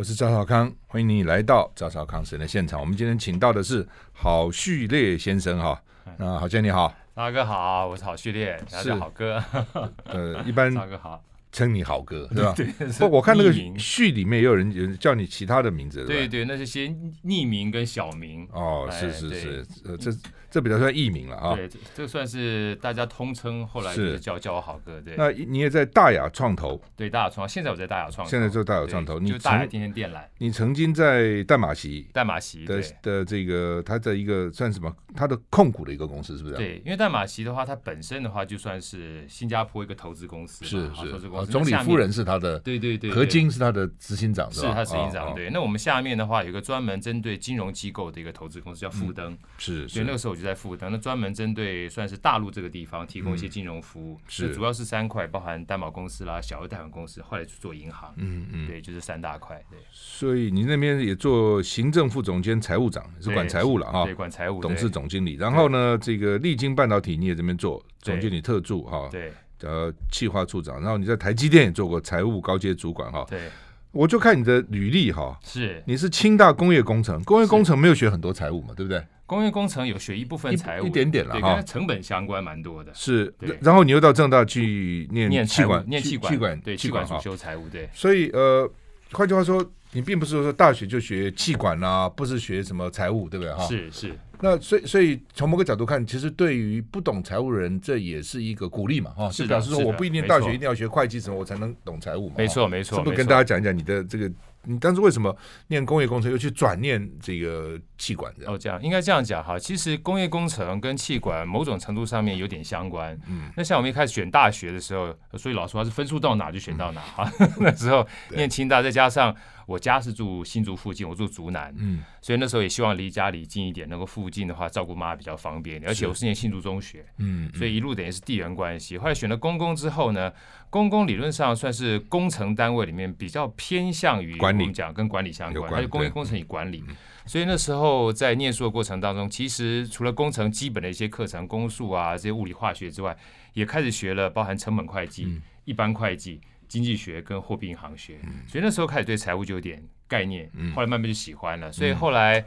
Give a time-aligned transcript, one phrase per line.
[0.00, 2.80] 我是赵少康，欢迎你来到赵少康时的现场。
[2.80, 5.78] 我们今天请到的是郝旭烈先生哈，
[6.16, 9.44] 那郝先生你好，大哥好，我是郝旭烈，大家好哥，
[10.08, 11.22] 呃，一般大哥好。
[11.52, 12.54] 称你好哥 对吧？
[12.56, 12.66] 对，
[12.98, 16.88] 不，我看那个序里面也有人有人叫你其他的名字，对对，那是些
[17.24, 18.46] 匿名跟小名。
[18.52, 20.10] 哦，是是是，呃，这
[20.50, 21.54] 这比较算艺名了啊。
[21.54, 25.00] 对，这算是大家通称，后来就是叫叫我好哥。
[25.00, 26.80] 对，那你也在大雅创投？
[26.96, 28.30] 对，大雅创，现在我在大雅创投。
[28.30, 30.22] 现在就大雅创投，你就大雅天天电缆。
[30.38, 34.94] 你曾经在淡马席，淡马席的的这个，它的一个算什么？
[35.14, 36.54] 它的控股的一个公司是不是？
[36.54, 41.52] 对，因为淡马席的话，它本身的话就算是新加坡一个投资公司，是是，投资公司。
[41.52, 42.20] 总理夫人是。
[42.30, 45.34] 他的对对对，何晶是他的执行长，是他执行长。
[45.34, 49.88] 对，那我们下面的话有个专门针对金融机构的一个投资公司叫富登，是。
[49.88, 59.60] 所以那个时候我就在富登，那专门针对算是大陆这个地方提供一些金融服务，是主要是三块，包含担保公司啦、小额贷款公司，后来去做银行，嗯嗯，对，就是三大块。
[59.70, 64.04] 对，所以你那边也做行政副总监、财务长，是管财务了啊？
[64.04, 65.34] 对，管财务，董事总经理。
[65.34, 69.08] 然后呢，这个力晶半导体你也这边做总经理特助哈？
[69.10, 69.32] 对。
[69.62, 73.26] 呃，企划处长，然后你在台积电也做过财务高阶主管哈。
[73.28, 73.48] 对，
[73.92, 79.04] 我就看你的履历哈，是你是清大工业工程，工业工程没有学很多财务嘛，对不对？
[79.26, 82.90] 工业工程有学一部分财务，一点点了哈，跟成本相关蛮多的。
[82.92, 87.88] 是，然后你又到正大去念念气管，念气管，对，气管主修财务，对。
[87.94, 88.68] 所以呃，
[89.12, 93.64] 换句话说，你并不是说大学就学气管啊，不是学什么财务，对不对哈？
[93.66, 94.18] 是是。
[94.42, 102.34] 那所以所以从某个角度看，其实对于不懂财务人，这也是一个鼓励嘛，哈，是表示说我不一定大学一定要学会计什么，我才能懂财务嘛。
[102.38, 104.30] 没错没错，是不是跟大家讲一讲你的这个，
[104.64, 105.36] 你当时为什么
[105.68, 108.32] 念工业工程又去转念这个气管？
[108.46, 113.18] 哦，这样应该这样讲哈，其实工业工程跟气管某种程度上面有点相关。
[113.28, 117.30] 嗯，那像我们一开始选大学的时候，所以老实话是分数到哪就选到哪哈。
[117.60, 119.36] 那时候念清大，再加上。
[119.70, 128.98] 我家是住新竹附近，我住竹南，嗯，所以那时候也希望离家里近一点，能够附近的话照顾妈比较方便，而且我是念新竹中学，嗯，所以一路等于是地缘关系。
[128.98, 130.32] 后来选了公公之后呢，
[130.70, 136.82] 公工理论上算是工程单位里面比较偏向于管理，讲跟管理相关，它就工业工程与管理。
[137.24, 143.16] 所以那时候在念书的过程当中，其实除了工程基本的一些课程，公数啊这些物理化学之外，
[143.52, 146.40] 也开始学了包含成本会计、一般会计。
[146.70, 152.42] 经济学跟货币银行学，所以那时候开始对财务就有点概念，后来慢慢就喜欢了，所以后来。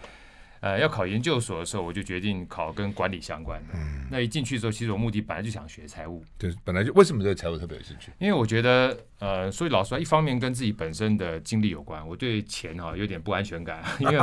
[0.64, 3.74] 呃，要考研究所的时候，我就决定考跟管理相关的。
[3.74, 6.24] 嗯，那一进去之后，其实我目的本来就想学财务。
[6.38, 8.14] 对，本来就为什么对财务特别有兴趣？
[8.18, 14.18] 因为我觉得，呃，所以老实说，一方面跟自己本身的经历有关，我对钱哈有点不安全感， 因为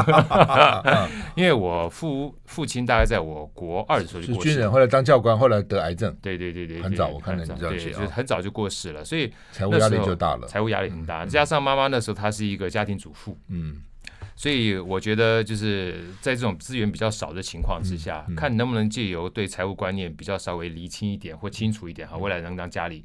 [1.37, 6.17] 因为我父父亲大概在我国二的时候就过世了，是军人，后来当教官，后来得癌症。
[6.23, 11.27] 对对对对，很早，我看到你这样写，就是很早就过世了，所以财务压力就大了，财务压力很大。
[11.27, 13.83] 加上妈妈那时候她是一个家庭主妇，嗯。
[14.41, 23.05] 所以我觉得就是在这种资源比较少的情况之下，嗯嗯、看能不能借由对财务观念比较稍微厘清一点或清楚一点哈，未来能让家里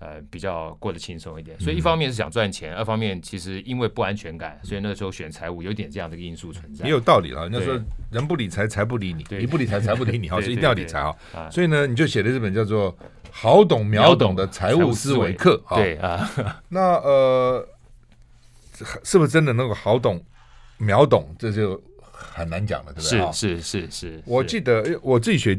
[0.00, 1.58] 呃比较过得轻松一点。
[1.58, 6.84] 所以一方面是想赚钱，二方面其实因为不安全感，所以那时候选财务有点这样的一个因素存在。
[6.84, 10.28] 也有道理了，那说人不理财，财不理你；你不理财，财不理你。
[10.28, 11.16] 哈，所以一定要理财啊。
[11.50, 12.92] 所以呢，你就写了这本叫做
[13.30, 15.58] 《好懂秒懂的财务思维课》。
[15.74, 16.30] 对啊，
[16.68, 17.66] 那呃，
[19.02, 20.22] 是不是真的能够好懂？
[20.78, 21.80] 秒懂，这就
[22.12, 23.32] 很难讲了，对不对？
[23.32, 24.22] 是是是是。
[24.26, 25.58] 我记得我自己学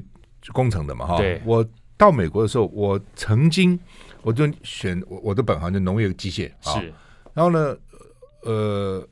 [0.54, 1.18] 工程的嘛，哈。
[1.18, 1.42] 对。
[1.46, 1.66] 我
[1.98, 3.80] 到美国的时候，我曾经
[4.22, 6.80] 我就选我我的本行就农业机械啊。
[6.80, 6.94] 是。
[7.34, 7.76] 然后呢，
[8.44, 9.08] 呃，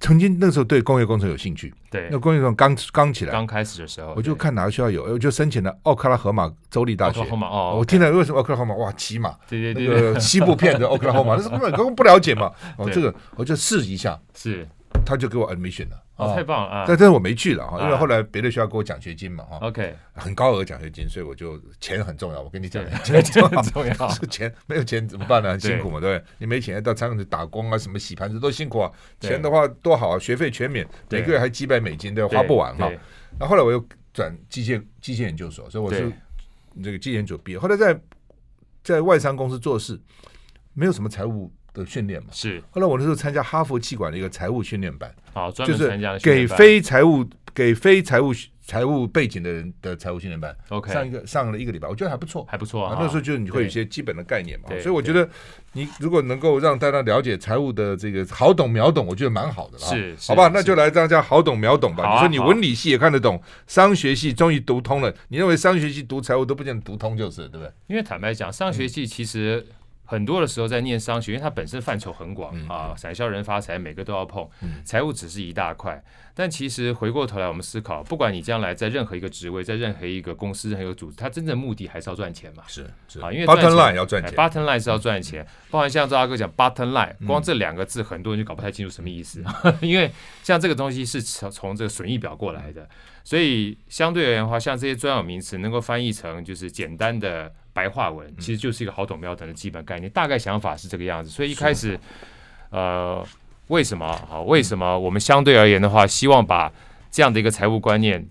[0.00, 1.72] 曾经那时候对工业工程有兴趣。
[1.90, 2.08] 对。
[2.10, 7.20] 那工业工程刚刚起来，刚开始的时候，我就看哪个学校有，我就申请了奥克拉荷马州立大学。
[7.22, 7.76] 哦。
[7.78, 8.74] 我听了为什么奥克拉荷马？
[8.74, 9.34] 哇，骑马。
[9.48, 10.20] 对对对。
[10.20, 12.52] 西部片的奥克拉荷马，那是根本根本不了解嘛。
[12.76, 14.20] 哦，这个我就试一下。
[14.34, 14.68] 是。
[15.10, 16.84] 他就给我 admission 了，哦，太棒了啊！
[16.86, 22.40] 但但是我没去了哈，因为后来别的学校给我奖学金嘛哈，OK，很高额奖学金，所以我就钱很重要。
[22.40, 25.50] 我跟你讲，钱很重要，钱 没有钱怎么办呢？
[25.50, 26.24] 很辛苦嘛，对不对？
[26.38, 28.92] 你没钱到餐馆打工啊，什么洗盘子都辛苦啊。
[29.18, 32.88] 钱的话多好啊，学费全免，每个月还几百美金，都要花不完哈。
[33.36, 33.84] 那后来我又
[34.14, 36.12] 转机械机械研究所，所以我是
[36.84, 37.58] 这个机械研究所毕业。
[37.58, 38.00] 后来在
[38.84, 40.00] 在外商公司做事，
[40.72, 41.52] 没有什么财务。
[41.72, 42.62] 的训练嘛，是。
[42.70, 47.24] 后来我那时候参加哈佛气管的一个财务训练班，好，专门参加给非财务、
[47.54, 50.56] 给非财务财务背景的人的财务训练班。
[50.68, 52.96] OK，上一个上了一个礼拜，我觉得还不错，还不错啊。
[53.00, 55.28] 那时候就是你会有一些基本的概念嘛，所以我觉得
[55.72, 59.86] 你如果能够让大家了解财务的这个好懂秒懂，我觉得蛮好的啦。
[59.88, 62.14] 是，好吧，那就来大家好懂秒懂吧。
[62.14, 65.12] 你说你文理系也看得懂，商学系终于读通了。
[65.28, 67.72] 你认为商学系读财务都不见得读通，就是对不对？
[67.88, 69.66] 因为坦白讲，商学系其实。
[70.10, 76.02] 很多的时候在念商学，因为它本身范畴很广、嗯、啊，散销人发财，每个都要碰，嗯、财务只是一大块。
[76.34, 82.64] 但其实回过头来，我们思考，不管你将来在任何一个职位，在任何一个公司、任何一个组织，它真正的目的还是要赚钱嘛？
[82.66, 85.46] 是是啊，因为 bottom line 要赚钱，bottom line 是要赚钱。
[85.70, 89.44] 包含像赵大哥讲 bottom line，嗯、光这两个字，很多人就搞不太清楚什么意思。
[89.80, 90.10] 因为
[90.42, 92.88] 像这个东西是从从这个损益表过来的，
[93.22, 97.52] 所以相对而言的话，像这些专有名词能够翻译成就是简单的。
[97.72, 101.30] 白话文其实就是一个好懂妙懂的基本概念，大概想法是这个样子。
[101.30, 101.98] 所以一开始，
[102.70, 103.24] 呃，
[103.68, 104.40] 为什么啊？
[104.40, 106.72] 为什么我们相对而言的话，希望把
[107.10, 108.26] 这样的一个财务观念，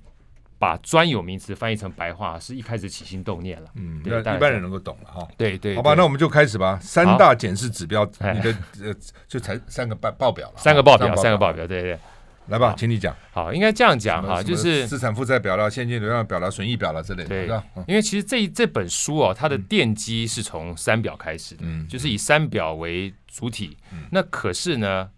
[0.58, 3.70] 把专有名词翻译成白话，是一开始起心动念了。
[3.76, 5.28] 嗯，对，一般人能够懂了哈。
[5.38, 6.78] 对对，好吧，那我们就开始吧。
[6.82, 8.94] 三大检视指标，你的呃，
[9.28, 11.98] 就才三个报报表了，三个报表，三个报表，对对。
[12.50, 13.16] 来吧，请你讲。
[13.32, 17.30] 好，应该这样讲哈，就是资产负债表了、现金流量表了、损益表了之类的。
[17.30, 17.48] 对，
[17.88, 23.78] 因为其实这这本书哦，它的奠基是从三表开始的，就是以三表为主体。
[24.12, 25.10] 那可是呢，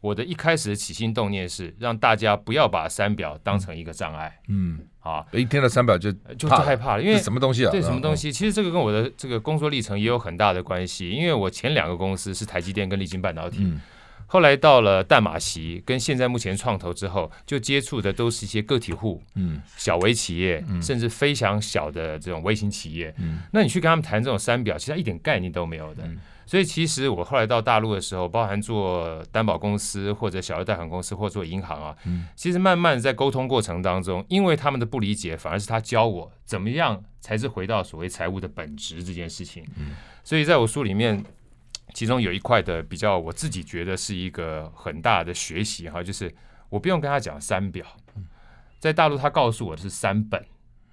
[0.00, 4.40] 我的一开始的起心动念是让大家不要把三表当成一个障碍。
[4.48, 7.70] 嗯，啊，一听到三表就就害怕了，因为什么东西啊？
[7.70, 8.32] 对，什么东西？
[8.32, 13.70] 其实这个跟我的这个工作历程也有很大的关系，因为我前两个公司是台积电跟立晶半导体。
[14.30, 23.14] 后来到了淡马锡，跟现在目前创投之后，就接触的都是一些个体户、嗯，小微企业，嗯、甚至非常小的这种微型企业。
[23.16, 26.02] 嗯，那你去跟他们谈这种三表，其实他一点概念都没有的。
[26.04, 39.64] 嗯、所以其实我后来到大陆的时候，包含做担保公司或者小额贷款公司或者做银行啊，嗯、其实慢慢在沟通过程当中，因为他们的不理解，反而是他教我怎么样才是回到所谓财务的本质这件事情。
[39.78, 39.92] 嗯，
[40.22, 41.24] 所以在我书里面。
[41.98, 46.32] 其中有一块的比较，我自己觉得是一个很大的学习哈，就是
[46.68, 47.84] 我不用跟他讲三表，
[48.78, 50.40] 在大陆他告诉我的是三本，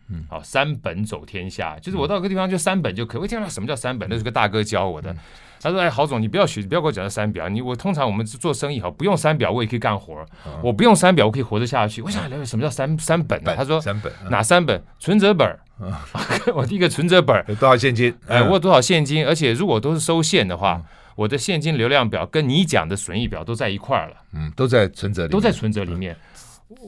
[0.10, 3.22] 嗯，好，三本走天下，就是我到个地方就三本就可以。
[3.22, 5.16] 我听到什么叫三本，那是个大哥教我的。
[5.62, 7.48] 他说：“哎，郝总，你不要学，不要给我讲三表。
[7.50, 10.26] 你我通常我们做生意哈，不用三表我也可以干活，
[10.64, 12.02] 我不用三表我可以活得下去。
[12.02, 13.56] 我想了解什么叫三三本呢？
[13.56, 14.84] 他说三本，哪三本？
[14.98, 15.56] 存折本。”
[16.56, 18.14] 我第一个存折本有多少现金？
[18.28, 19.26] 哎，我有多少现金？
[19.26, 20.82] 而且如果都是收现的话，
[21.16, 24.16] 我的现金流量表跟你讲的损益表都在一块儿了。
[24.34, 26.16] 嗯，都在存折里，都在存折里面。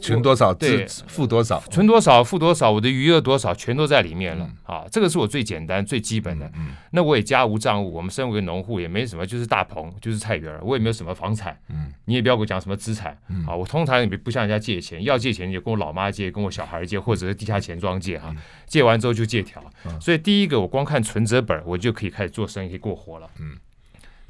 [0.01, 0.53] 存多少？
[0.53, 1.59] 对，付多少？
[1.69, 2.23] 存多少？
[2.23, 2.71] 付多少？
[2.71, 3.53] 我的余额多少？
[3.53, 4.49] 全都在里面了。
[4.63, 6.51] 啊，这个是我最简单、最基本的。
[6.91, 11.55] 那我也家无账务，我们身为农户也没什么，就是大棚，就是菜园，我也没有什么房产。
[11.69, 13.15] 嗯，你也不要给我讲什么资产。
[13.29, 18.35] 嗯啊，我通常也不向人家借钱，要借钱就跟我老妈借，跟我小孩借，或者是地下钱庄借哈。
[18.65, 19.63] 借完之后就借条。
[20.01, 23.29] 所以第一个，我光看存折本，我就可以开始做生意，可以过活了。
[23.39, 23.57] 嗯。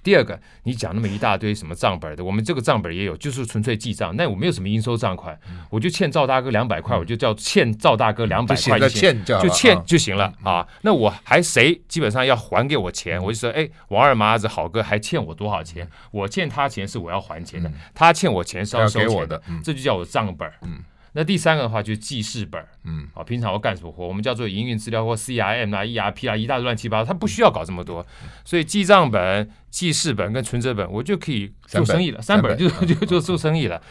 [0.04, 4.16] 第二个，你讲那么一大堆什么账本的，我们这个账本也有，就是纯粹记账。
[4.16, 5.38] 那我没有什么应收账款，
[5.70, 10.66] 我就欠赵大哥两百块，我就叫欠赵大哥两百块就行，就欠就行了啊。
[10.84, 15.88] 那我还谁基本上要还给我钱，我就说，哎，王二麻子好哥还欠我多少钱？
[16.12, 20.50] 我欠他钱是我要还钱的，他欠我钱是要收钱的，这就叫我账本。
[20.62, 20.80] 嗯。
[21.19, 28.06] 那第三个的话就是记事本，嗯，啊，平常我干什么活，我们叫做营运资料或 CRM 啊、ERP 啊，一大堆乱七八糟，他不需要搞这么多，
[28.46, 32.56] 所以记账本、记事本跟存折本，我就可以做生意了，三本。
[32.56, 33.81] 就就就做生意了。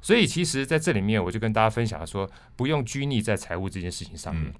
[0.00, 4.54] 所以其实在这里面，我就跟大家分享说，不用拘泥在财务这件事情上面。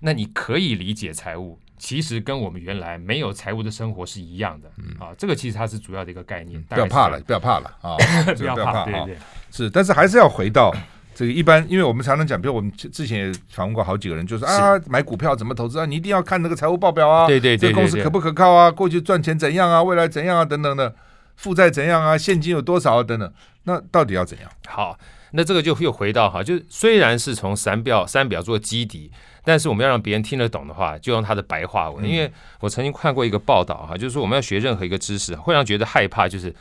[0.00, 6.62] 那你可以理解财务，其实跟我们原来没有财务的生活是一样的，啊，这个其实它是主要的一个概念。
[6.62, 7.96] 不要怕了，不要怕了啊，
[8.34, 9.18] 不要怕，对对，
[9.50, 10.74] 是，但是还是要回到。
[11.14, 15.86] 这个一般，因为我们常常讲，比如我们之前也访问过好几个人，就是啊，买股票怎么投资啊？
[15.86, 18.70] 你一定要看那个财务报表啊，对对对，这公司可不可靠啊？
[18.70, 19.80] 过去赚钱怎样啊？
[19.80, 20.44] 未来怎样啊？
[20.44, 20.92] 等等的，
[21.36, 22.18] 负债怎样啊？
[22.18, 23.02] 现金有多少啊？
[23.02, 24.50] 等等，那到底要怎样？
[24.66, 24.98] 好，
[25.30, 29.10] 那这个就又回到哈，就虽然是从三表三表做基底，
[29.44, 32.04] 但是我们要让别人听得懂的话，就用他的白话文。
[32.04, 32.28] 因为
[32.58, 36.52] 我曾经看过一个报道哈，就是说我们要学任何一个知识，会让觉得害怕，就是。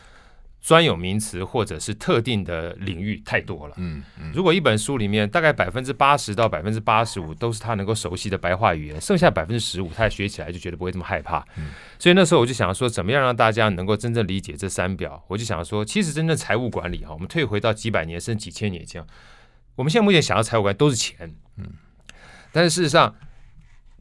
[0.63, 3.73] 专有名词或者是特定的领域太多了。
[3.77, 11.45] 嗯嗯，如果一本书里面大概百分之八十到百分之八十五都是他能够熟悉的白话语言，剩下百分之十五他学起来就觉得不会这么害怕。
[11.57, 15.21] 嗯，所以那时候我就想说，怎么样让大家能够真正理解这三表？
[15.27, 19.05] 我就想说，其实真正财务管理哈，我们退回到几百年甚至几千年前，
[19.75, 21.35] 我们现在目前想要财务管理都是钱。
[21.57, 21.69] 嗯，
[22.53, 23.13] 但是事实上，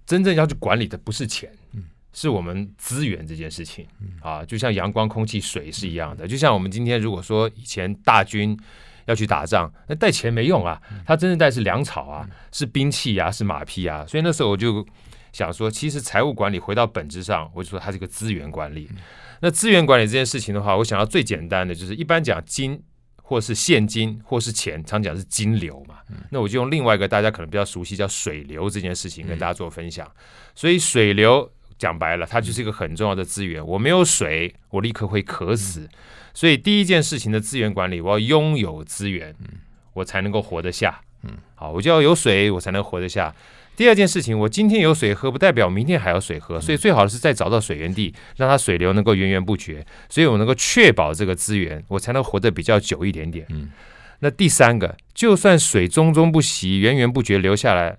[0.07, 1.51] 真正要去管理的不是钱。
[1.73, 1.87] 嗯。
[2.13, 3.87] 是我们资源这件事情
[4.21, 6.29] 啊，就像阳光、空气、水是一样的。
[6.29, 8.59] 就像我们今天如果说以前大军
[9.07, 14.05] 要去打仗，那带钱没用啊，他真正带是粮草啊，是兵器啊，是马匹啊。
[14.07, 14.87] 所以那时候我就
[15.33, 18.91] 想说，其实财务管理回到本质上，我就说它是一个资源管理。
[19.41, 22.81] 那资源管理这件事情的话，我想要最简单的就是一般讲金
[23.17, 25.97] 或是现金或是钱，常讲是金流嘛。
[26.31, 30.07] 那我就用另外一个大家可能比较熟悉叫水流这件事情跟大家做分享。
[30.55, 31.51] 所以水流。
[31.83, 33.65] 讲白了，它就是一个很重要的资源。
[33.67, 35.89] 我没有水，我立刻会渴死。
[36.33, 39.35] 所以第一件事情的资源管理，我要拥有资源，
[39.95, 41.01] 我才能够活得下。
[41.25, 43.35] 嗯好，我就要有水，我才能活得下。
[43.75, 53.47] 第二件事情，我今天有水喝，不代表明天还有水喝，所以最好的是再找到水源地，让它水流能够源源不绝，所以我能够确保这个资源，我才能活得比较久一点点。
[53.51, 53.71] 嗯，
[54.21, 57.97] 那第三个，就算水中中不息，源源不绝流下来，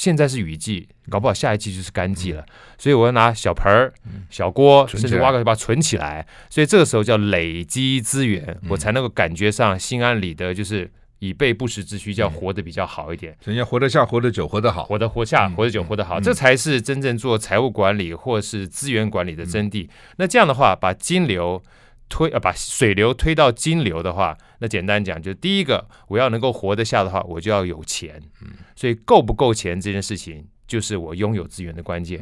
[0.00, 2.42] 现在是雨季，搞不好下一季就是干季了，
[2.78, 3.92] 所以我要拿小盆儿、
[4.30, 10.90] 小锅，甚至挖个把它存起来，所以这个时候叫累积资源，我才能够感觉上心安理得，就是。
[11.22, 13.36] 以备不时之需，叫活得比较好一点。
[13.44, 19.86] 人家活得下，活得久，活得好，活得活下，活得久，活得好，这才是真正做财务管理或是资源管理的真谛。
[20.16, 21.62] 那这样的话，把金流
[22.10, 28.20] 推呃，把水流推到金流的话，那简单讲，就第一个，我要能够活得下的话，我就要有钱。
[28.76, 32.20] 所以够不够钱这件事情，就是我拥有资源的关键。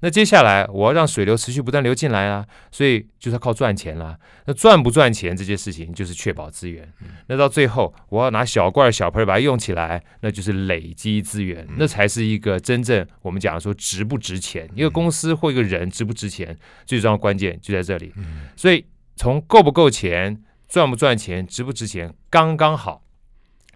[0.00, 4.18] 那接下来我要让水流持续不断流进来啊，所以就是要靠赚钱啦。
[4.44, 6.86] 那赚不赚钱这件事情就是确保资源。
[7.28, 14.68] 那到最后我要拿小罐小盆把它用起来，那就是累积资源，那才是一个真正我们讲说值不值钱。
[14.74, 18.12] 一个公司或一个人值不值钱，最重要的关键就在这里。
[18.54, 18.84] 所以
[19.16, 23.02] 从够不够钱、赚不赚钱、值不值钱，刚刚好，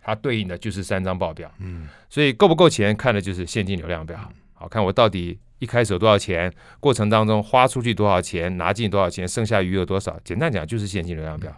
[0.01, 1.53] 它对应的就是三张报表。
[1.59, 4.19] 嗯所以够不够钱看的就是现金流量表。
[4.55, 5.41] 好，看我到底。
[5.61, 6.51] 一开始有多少钱？
[6.81, 8.57] 过程当中花出去多少钱？
[8.57, 9.29] 拿进多少钱？
[9.29, 10.19] 剩下余额多少？
[10.25, 11.55] 简单讲就是现金流量表。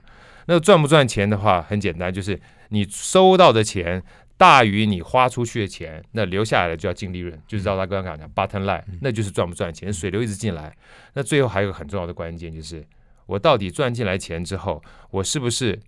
[0.46, 4.02] 那赚不赚钱的话，很简单，就是你收到的钱
[4.36, 9.92] 大于你花出去的钱，那留下来的就要净利润，就是照他刚刚讲讲 bottom line，那就是赚不赚钱。
[9.92, 10.76] 水流一直进来，
[11.14, 12.84] 那最后还有一个很重要的关键，就是
[13.26, 15.80] 我到底赚进来钱之后，我是不是？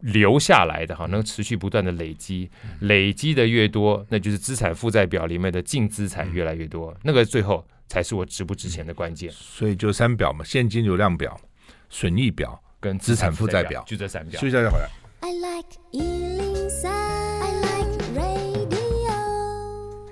[0.00, 2.48] 留下来的哈，能持续不断的累积，
[2.82, 9.28] 累积的越多，那就是资产负债表里面的净资产越来越多，那个最后才是我值不值钱的关键。
[9.32, 11.36] 所以就三表嘛，现金流量表、
[11.88, 14.40] 损益表跟资产负债表，就这三表。
[14.40, 14.88] 休息一下再回来。
[15.18, 16.17] I like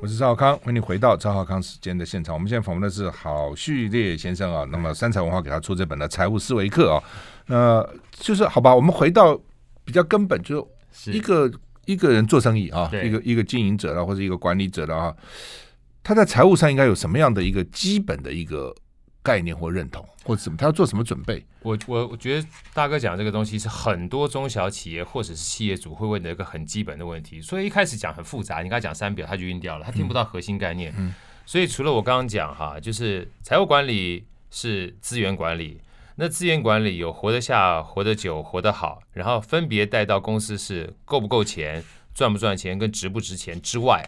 [0.06, 2.32] 我是赵浩康，欢迎你回到赵浩康时间的现场。
[2.32, 7.02] 我们现在访问的是郝旭烈先生啊，那么三彩文化给他出这本的《财务思维课》啊，
[7.46, 9.36] 那就是好吧，我们回到。
[9.84, 11.50] 比较根本，就是一个
[11.86, 15.16] 一个人做生意啊，一个一个经营者了，或者一个管理者了啊，
[16.04, 18.72] 他在财务上应该有什么样的一个基本的一个
[19.26, 20.56] 概念或认同，或者什么？
[20.56, 21.45] 他要做什么准备？
[21.62, 30.95] 我我我觉得大哥讲这个东西是很多中小企业或者是企业主会问的一个很基本的问题，所以一开始讲很复杂，你刚才讲三表他就晕掉了，他听不到核心概念。
[30.97, 31.12] 嗯，
[31.45, 35.80] 所以除了我刚刚讲哈，就是财务管理是资源管理。
[36.18, 44.02] 那资源管理有活得下、活得久、活得好，然后分别带到公司是够不够钱、赚不赚钱跟值不值钱之外，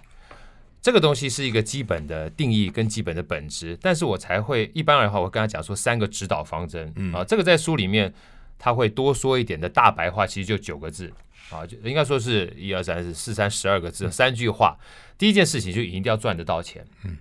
[0.89, 3.77] 这个东西是一个基本的定义跟基本的本质。
[3.79, 7.13] 但是我才会一般的话，我跟他讲说三个指导方针，嗯。
[7.13, 8.11] 啊，这个在书里面
[8.59, 11.13] 他会多说一点的大白话，其实就九个字。
[11.51, 14.79] 啊，就应该说是一二三四四三十二个字，三句话。
[15.19, 17.19] 第一件事情就一定要赚得到钱，嗯，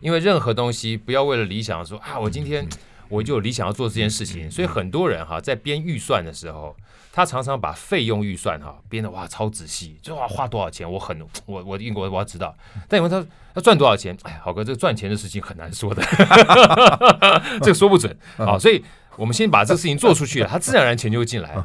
[0.00, 2.68] 因为任何东西不要为了理想说啊，我今天。
[3.08, 6.76] 我就有理想要做这件事情，所以很多人哈在编预算的时候，
[7.12, 12.54] 他常常把费用预算哈编的哇超仔细，就哇花多少钱，我很我我英国我要知道，
[12.88, 13.16] 但你问他
[13.54, 16.00] 要赚多少钱，哎，好哥这个赚钱的事情很难说的，
[17.60, 18.84] 这个说不准啊，所以
[19.16, 21.56] 我们先把这个事情做出去了，他自然而然钱就会进来。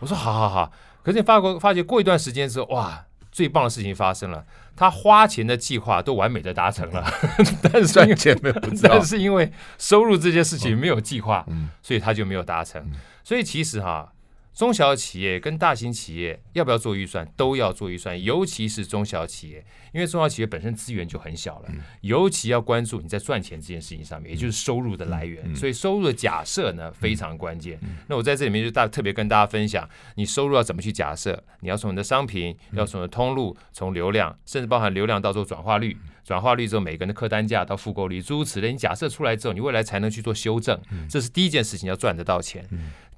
[0.00, 4.44] 我说好好好，可是你发觉发觉过一段时间之后，哇，最棒的事情发生了。
[4.74, 7.04] 他花钱的计划都完美的达成了，
[7.62, 11.44] 但是赚钱没有，但是因为收入这件事情没有计划，
[11.82, 12.90] 所以他就没有达成。
[13.22, 14.10] 所以其实哈。
[14.54, 17.28] 中小企业跟大型企业要不要做预算？
[17.36, 21.68] 都要做预算，尤其是中小企业，因为中小企业本身资源就很小了，
[22.02, 25.54] 尤其要关注你在赚钱这件事情上面，也就是收入的来源。
[25.56, 27.80] 所以收入的假设呢非常关键。
[28.06, 31.42] 那我在这里面就大特别跟大家分享，你收入要怎么去假设？
[31.60, 38.70] 你要从你的商品，要从你的通路，从流量，甚至包含流量到做转化率，转化率之后每个人的客单价到复购率，诸如此类。
[38.70, 40.80] 你假设出来之后，你未来才能去做修正。
[41.10, 42.64] 这是第一件事情，要赚得到钱。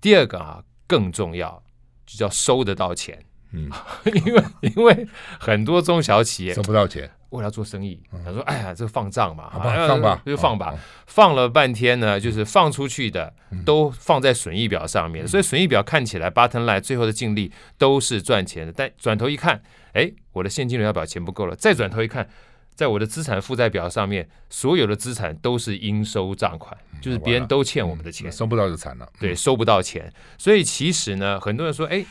[0.00, 0.64] 第二个啊。
[0.86, 1.62] 更重要，
[2.06, 3.22] 就叫收得到钱。
[3.52, 3.70] 嗯，
[4.12, 5.06] 因为因为
[5.38, 10.74] 很多中小企业收不到钱，为了做生意，他说：“哎呀，这个放账嘛，好吧，放吧，就放吧。”
[11.06, 13.32] 放了半天呢，就是放出去的
[13.64, 18.72] 都放在损益表上面，所以损益表看起来 bottom line 最后的净利都是赚钱的。
[18.76, 19.62] 但转头一看，
[19.92, 21.54] 哎，我的现金流要表钱不够了。
[21.54, 22.28] 再转头一看，
[22.76, 26.76] 在我的资产负债表上面，所有的资产都是应收账款。
[27.00, 29.08] 就是别人都欠我们的钱，收不到就惨了。
[29.18, 30.12] 对，收不到钱。
[30.38, 32.04] 所以其实呢，很多人说，哎，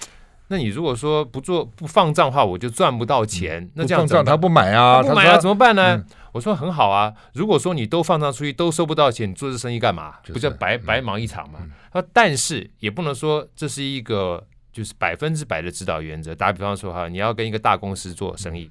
[0.47, 3.61] 那你如果说不做不放账的话，我就赚不到钱。
[3.61, 5.01] 嗯、那这样子他不买啊？
[5.01, 5.37] 他不买啊？
[5.37, 5.97] 怎么办呢？
[5.97, 7.13] 嗯、我说很好啊。
[7.33, 10.15] 如果说你都放账出去，都收不到钱，你做这生意干嘛？
[10.21, 11.59] 就是、不叫白白忙一场嘛？
[11.91, 16.33] 他说、嗯，但是也不能说这是一个就是百分之百的指导原则。
[16.35, 18.69] 打比方说哈，你要跟一个大公司做生意。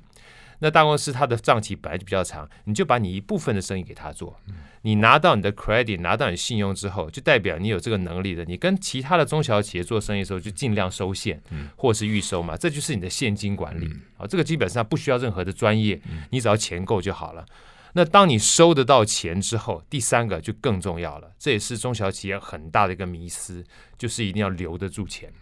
[0.55, 4.39] 嗯那大公司它的账期本来就比较长，你就把你一部分的生意给他做，
[4.83, 8.45] 你拿到你的 credit，拿到你信用之后，就代表你有这个能力的。
[8.45, 11.43] 你跟其他的中小企业做生意的时候，就尽量收现，
[11.77, 14.27] 或是预收嘛，这就是你的现金管理啊。
[14.27, 17.45] 这个基本上不需要任何的专业，你只要钱够就好了。
[17.95, 23.65] 那当你收得到钱之后，第三个就更重要了，这也是中小企业很大的一个迷思，
[23.97, 25.33] 就是一定要留得住钱。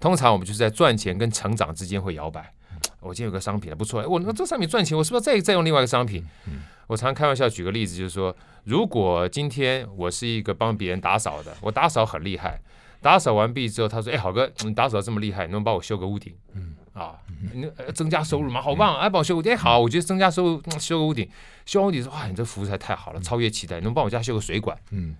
[0.00, 2.52] 通常我们就是在赚钱跟成长之间会摇摆。
[3.00, 6.24] 我今天有个商品不错，我那这商品赚钱，我是不是要再再用另外一个商品？
[6.46, 8.34] 嗯、我常开玩笑举个例子，就是说，
[8.64, 12.60] 如果今天我是一个帮别人打扫的，我打扫很厉害，
[13.00, 17.16] 打扫完毕之后，他说：“哎，好哥，你打扫这么厉害，能不能帮我修个屋顶？”嗯啊，
[17.54, 18.98] 你增加收入嘛，好棒！
[18.98, 21.26] 哎，帮我修屋顶，哎，好，我觉得增加收入，修个屋顶，
[21.64, 25.16] 修完屋顶说：“哇，你这服务才太好了，超越期待，能帮我家修个水管？”嗯，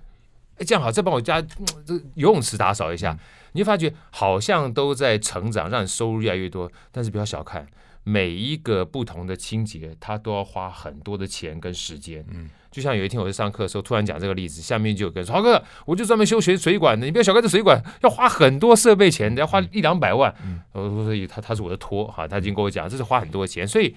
[0.63, 3.13] 哎，这样好，再帮我家这游泳池打扫一下。
[3.13, 3.19] 嗯
[3.55, 7.67] 你就发觉好像都在成长，让你收入越来越多，但是不要小看
[8.03, 12.25] 每一个不同的清洁，它都要花很多的钱跟时间。
[12.31, 20.35] 嗯，就像有一天我在上课的时候，突然讲这个例子，下面就有个人说：“郝哥，我就专门修水水管的，你不要小看这水管，要花很多设备钱，要花一两百万。
[20.43, 23.95] 嗯”我所以他他是我的托哈，他已经跟我讲，这是花很多钱，所以。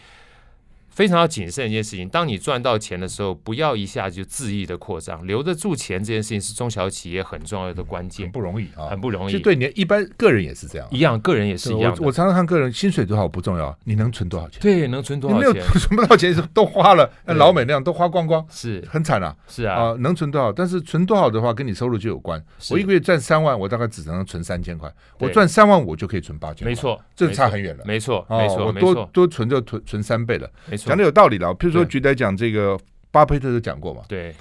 [0.95, 9.33] 非常要谨慎一件事情，当你赚到钱的时候，不要一下就恣意的扩张，留得住钱这件事情是中小企业很重要的关键，很不容易啊，很不容易。
[9.33, 11.93] 就对你一般个人也是这样，一样，个人也是一样。
[11.99, 14.61] 我我常常看个人薪水多少不重要，你能存多少钱？
[14.61, 15.51] 对，能存多少钱？
[15.53, 19.35] 没有存不到钱，都花了，像老美那样都花光光，是很惨啊。
[19.49, 20.49] 是啊，啊，能存多少？
[20.53, 22.41] 但是存多少的话，跟你收入就有关。
[22.71, 26.65] 我一个月赚三万，我大概只能存三千块；我赚三万，我就可以存八千。
[26.65, 27.83] 没错，这差很远了。
[27.85, 30.49] 没错，没错，我多多存就存存三倍了。
[30.69, 31.49] 没错，讲的有道理了。
[31.55, 32.79] 譬如说，举例来讲，这个
[33.11, 34.03] 巴菲特都讲过嘛。
[34.07, 34.35] 对，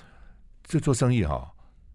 [0.65, 1.47] 这做生意哈，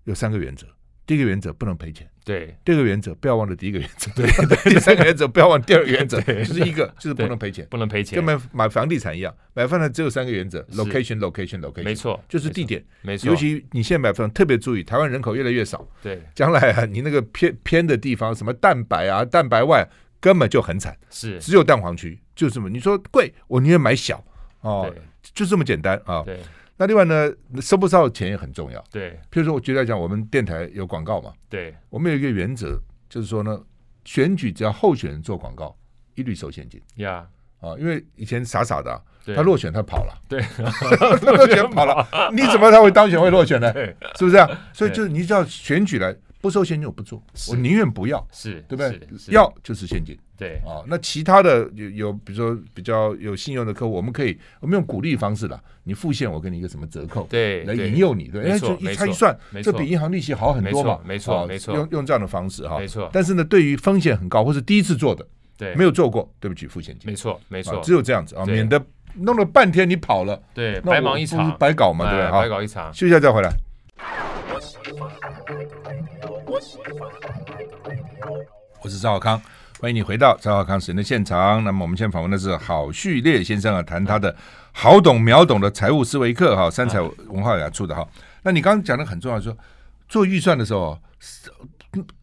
[0.05, 0.67] 有三个原则。
[1.05, 2.07] 第一个原则不能赔钱。
[2.23, 2.55] 对。
[2.63, 4.11] 第二个原则不要忘了第一个原则。
[4.11, 4.73] 对 对。
[4.73, 6.21] 第三个原则不要忘第二个原则。
[6.21, 8.15] 就是一个就是不能赔钱，不能赔钱。
[8.15, 11.83] 跟买买房地产一样，买房呢只有三个原则：location，location，location。
[11.83, 12.85] 没错，就是地点。
[13.01, 13.27] 没错。
[13.27, 15.83] 尤其你现在买房特别注意，台湾人口越来越少。
[16.03, 16.21] 对。
[16.35, 19.83] 将来啊，你那个偏偏的地方，什么蛋白啊、蛋白外，
[20.19, 20.95] 根本就很惨。
[21.09, 21.39] 是。
[21.39, 22.69] 只有蛋黄区，就这么。
[22.69, 24.23] 你说贵，我宁愿买小。
[24.61, 24.93] 哦。
[25.33, 26.23] 就这么简单啊！
[26.25, 26.39] 对，
[26.77, 28.83] 那另外呢，收不收钱也很重要。
[28.89, 31.31] 对，譬如说，我举例来讲，我们电台有广告嘛？
[31.49, 33.61] 对，我们有一个原则，就是说呢，
[34.05, 35.75] 选举只要候选人做广告，
[36.15, 36.81] 一律收现金。
[36.95, 37.27] 呀，
[37.59, 39.01] 啊，因为以前傻傻的，
[39.35, 40.41] 他落选他跑了，对，
[41.21, 43.71] 落选跑了， 你怎么他会当选会落选呢？
[44.15, 44.49] 是不是啊？
[44.73, 46.15] 所以就是你只要选举来。
[46.41, 48.99] 不收现金我不做，我宁愿不要，是对不对？
[49.27, 50.55] 要就是现金，对。
[50.65, 50.83] 啊。
[50.87, 63.09] 那其他的有有，比如说比较有信用的客户，我们可以我们用鼓励方式啦，你付现我给你一个什么折扣，对，来引诱你，对，哎，就一他一算，这比银行利息好很多嘛，没错，没错，用用这样的方式哈，没错。
[63.11, 68.81] 但是呢，对于风险很高或是第一次做的，对，没有做过，对不起，付现金，没错，没错，只有这样子啊，免得
[69.15, 72.31] 弄了半天你跑了，对，白忙一场，白搞嘛，对不对？
[72.31, 73.51] 白搞一场，休息一下再回来。
[78.81, 79.41] 我是赵浩康，
[79.79, 81.63] 欢迎你回到赵浩康时间的现场。
[81.63, 84.35] 那么我们现在访问的是郝旭烈先生啊，谈他的
[84.71, 88.07] 好懂秒懂的财务思维课哈，三彩文化雅出的哈。
[88.43, 89.57] 那你刚刚讲的很重要，说
[90.07, 90.95] 做预算的时候，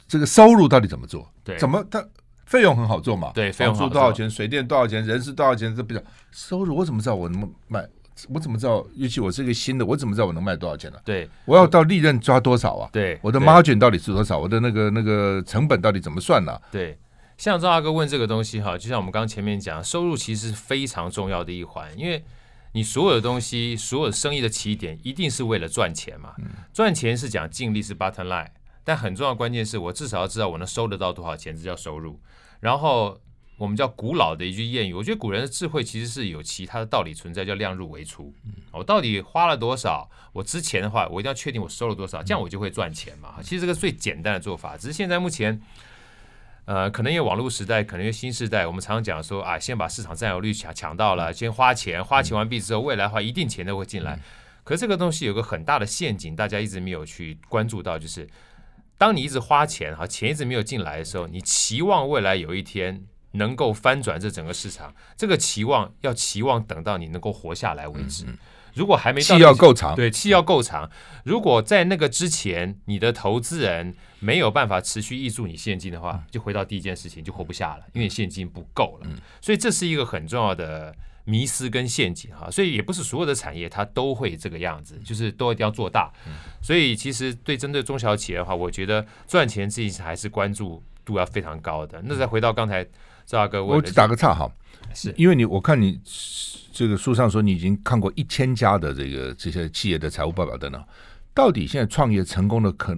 [0.06, 1.28] 这个收入到底怎么做？
[1.42, 2.04] 对，怎么他
[2.44, 3.32] 费用很好做嘛？
[3.34, 4.30] 对，费用多少钱？
[4.30, 5.04] 水电多少钱？
[5.04, 5.74] 人事多少钱？
[5.74, 7.84] 这比较收入我怎么知道我能不能卖？
[8.28, 8.86] 我怎么知道？
[8.94, 10.98] 尤其我是一个新的，我怎么知道我能卖多少钱呢？
[11.04, 12.88] 对，我要到利润抓多少啊？
[12.92, 14.38] 对，我的 margin 到底是多少？
[14.38, 16.58] 我的那个那个成本到底怎么算呢？
[16.70, 16.98] 对，
[17.36, 22.24] 像赵大哥问这个东西哈，就像我们刚刚前面讲，收入其实是非常重要的一环，因为
[22.72, 26.34] 你所有的东西，所有生意的起点一定是为了赚钱嘛。
[26.72, 28.48] 赚钱是讲尽力是 bottom line，
[28.82, 32.18] 但很重要的关键是我至少要知道我能收得到多少钱，这叫收入。
[32.60, 33.18] 然后。
[33.56, 38.32] 我们叫古老的一句谚语，我觉得古人的智慧其实是有其他的道理存在，叫量入为出。
[38.70, 40.10] 我到底花了多少？
[40.34, 43.36] 我之前的话，我一定要确定我收了多少，这样我就会赚钱嘛。
[43.42, 45.58] 其实这个最简单的做法，只是现在目前，
[46.66, 54.20] 呃，可能因为网络时代，可能因为新时代，我们常常讲说啊，先把市场占有率抢抢到了，先花钱，花钱完毕之后，未来的话一定钱都会进来。
[54.64, 58.28] 可是这个东西有个很大的陷阱，大家一直没有去关注到，就是
[58.98, 63.06] 当你一直花钱哈，钱一直没有进来的时候，你期望未来有一天。
[63.36, 68.26] 能够翻转这整个市场，这个期望要期望等到你能够活下来为止。
[68.74, 70.90] 如果还没到气要够长，对，气要够长。
[71.24, 79.06] 如果在那个之前，你的投资人没有办法持续挹注你现金的话，就回到第一件事情，就活不下了，因为现金不够了。
[79.08, 80.94] 嗯，所以这是一个很重要的
[81.24, 82.50] 迷失跟陷阱哈。
[82.50, 86.12] 所以也不是所有的产业它都会这个样子，就是都一定要做大。
[86.60, 92.02] 所以其实对针对中小企业的话，我觉得赚钱这件事还是关注度要非常高的。
[92.04, 92.86] 那再回到刚才
[93.26, 94.50] 赵大哥问，我打个岔哈。
[94.94, 96.00] 是因为你，我看你
[96.72, 100.82] 这个书上说你已经看过一千家的这个这些企业的财务报表等等，
[101.34, 102.96] 到底现在创业成功的可，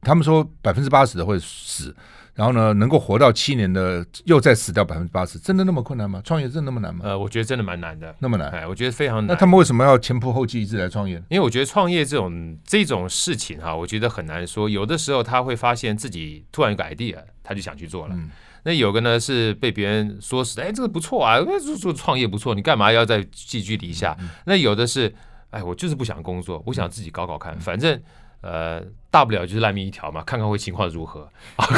[0.00, 1.94] 他们说百分之八十的会死，
[2.34, 6.20] 然后呢，能够活到七年的又再死掉百分之八十，真的那么困难吗？
[6.24, 7.02] 创业真的那么难吗？
[7.04, 9.28] 呃，我觉得真的蛮难的，那么难，哎，我觉得非常难。
[9.28, 11.16] 那他们为什么要前仆后继一直来创业？
[11.28, 14.68] 因为我觉得创业这种这种事情哈，我觉得很难说。
[14.68, 18.16] 有的时候他会发现自己突然有个 idea，他就想去做了。
[18.16, 18.30] 嗯
[18.66, 24.16] 那有个呢是被别人说是，哎，这个不错啊，那做创业不错，你干嘛要在寄居篱下？
[24.44, 25.14] 那有的是，
[25.50, 28.02] 哎，我就是不想工作，我想自己搞搞看，反正
[28.40, 31.28] 呃，大不了就是烂命一条嘛，看看会情况如何。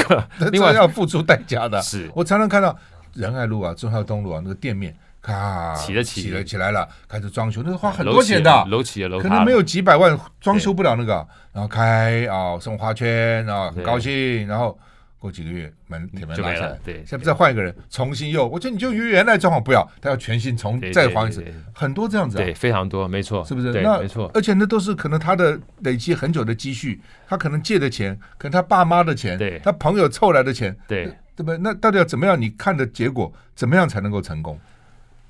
[0.51, 1.79] 另外要付出代价的。
[1.83, 2.75] 是我常常看到
[3.13, 11.13] 仁爱路啊、中孝东路啊那个店面，咔起了起了起来了，开始装修，那是花很多钱的，楼起了楼可能没有几百万装修不了那个，
[11.53, 14.79] 然后开啊送花圈啊很高兴，然后。
[15.19, 23.73] 过几个月门铁门拉下来，对，现在再换一个人重新又，我觉得你就原来装潢不要，他要全新重再换一次，很多这样子，对，非常多，没错，是不是？
[23.73, 31.59] 对，那没错，而且那都是可能他的累积很久的积蓄，他可能借的钱，可能他爸妈的钱，对，他朋友凑来的钱，对，对不对？
[31.59, 32.41] 那到底要怎么样？
[32.41, 34.59] 你看的结果怎么样才能够成功？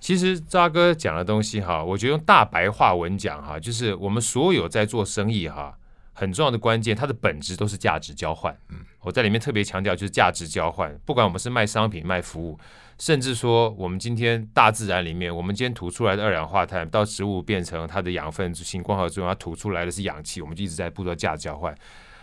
[0.01, 5.78] 其实渣哥讲的东西哈，我觉得用大白话文讲哈，就是我们所有在做生意哈。
[6.19, 8.53] 很重要的关键，它的本质都是价值交换。
[8.71, 10.93] 嗯，我在里面特别强调，就是价值交换。
[11.07, 12.59] 不管我们是卖商品、卖服务，
[12.99, 21.73] 甚至说我们今天大自然里面，我们今天吐出来的二氧化碳，到植物变成它的养分，行光合作用，它吐出来的是氧气，我们就一直在步骤价值交换。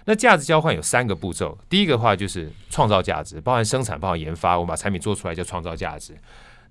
[0.03, 6.13] 那价值交换有三个步骤，第一个的话就是创造价值，包含生产、包含研发，我们把产品做出来叫创造价值。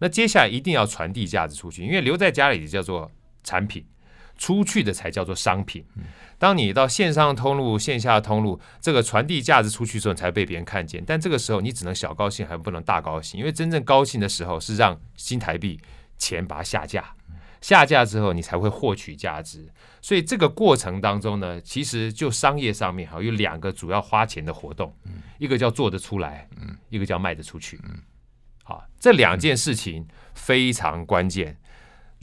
[0.01, 3.11] 那接下来一定要传递价值出去，因为留在家里叫做
[3.43, 3.83] 产品。
[4.37, 5.85] 出去的才叫做商品。
[6.39, 11.03] 当你到线上通路、线下通路，这个传递价值出去之后，才被别人看见。
[11.07, 15.81] 但这个时候，你只能小高兴，还不能大高兴，因为真正高兴的时候是让新台币
[16.19, 17.15] 钱把它下架，
[17.61, 19.69] 下架之后你才会获取价值。
[20.03, 24.95] 所以这个过程当中呢，其实就商业上面哈，有两个主要花钱的活动，
[25.39, 26.49] 一个叫做得出来，
[26.91, 27.81] 一个叫卖得出去。
[28.65, 31.57] 好，这两件事情非常关键。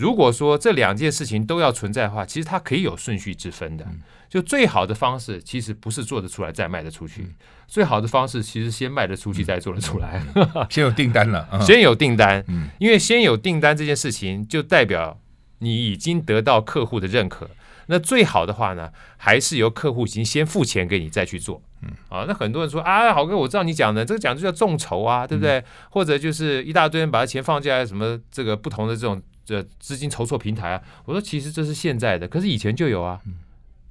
[0.01, 3.85] 如果说这两件事情都要存在的话，其实它可以有顺序之分的。
[4.27, 7.35] 就最好的方式，其实不是做得出来再卖得出去。
[7.67, 10.19] 最好的方式，其实先卖得出去再做得出来。
[10.71, 12.43] 先有订单了， 先有订单。
[12.79, 15.19] 因为先有订单这件事情，就代表
[15.59, 17.47] 你已经得到客户的认可。
[17.87, 21.61] 那最好的话呢，还是由客户已经先付钱给你再去做。
[21.83, 25.61] 嗯啊，那很多人说啊，好哥，我知道你讲的这个讲就叫众筹啊，对不对？
[25.89, 29.21] 或者就是一大堆人把钱放进来，什么这个不同的这种。
[29.43, 33.19] 这资金筹措平台啊，我说其实这是现在的，可是以前就有啊，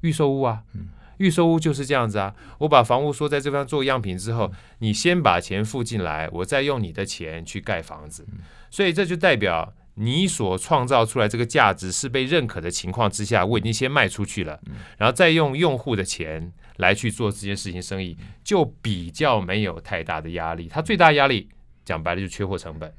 [0.01, 0.63] 预售屋啊，
[1.19, 2.35] 预售屋就是这样子啊。
[2.59, 8.27] 我把房屋说在这方做样品之后，你先把钱付进来，我再用你的钱去盖房子，
[8.71, 14.59] 所以这就代表你所创造出来这个价值是被认可的情况之下，我已经先卖出去了，
[14.97, 20.69] 然后再用用户的钱来去做这件事情生意，就比较没有太大的压力。
[20.69, 21.51] 它最大压力
[21.85, 22.91] 讲白了就是缺货成本。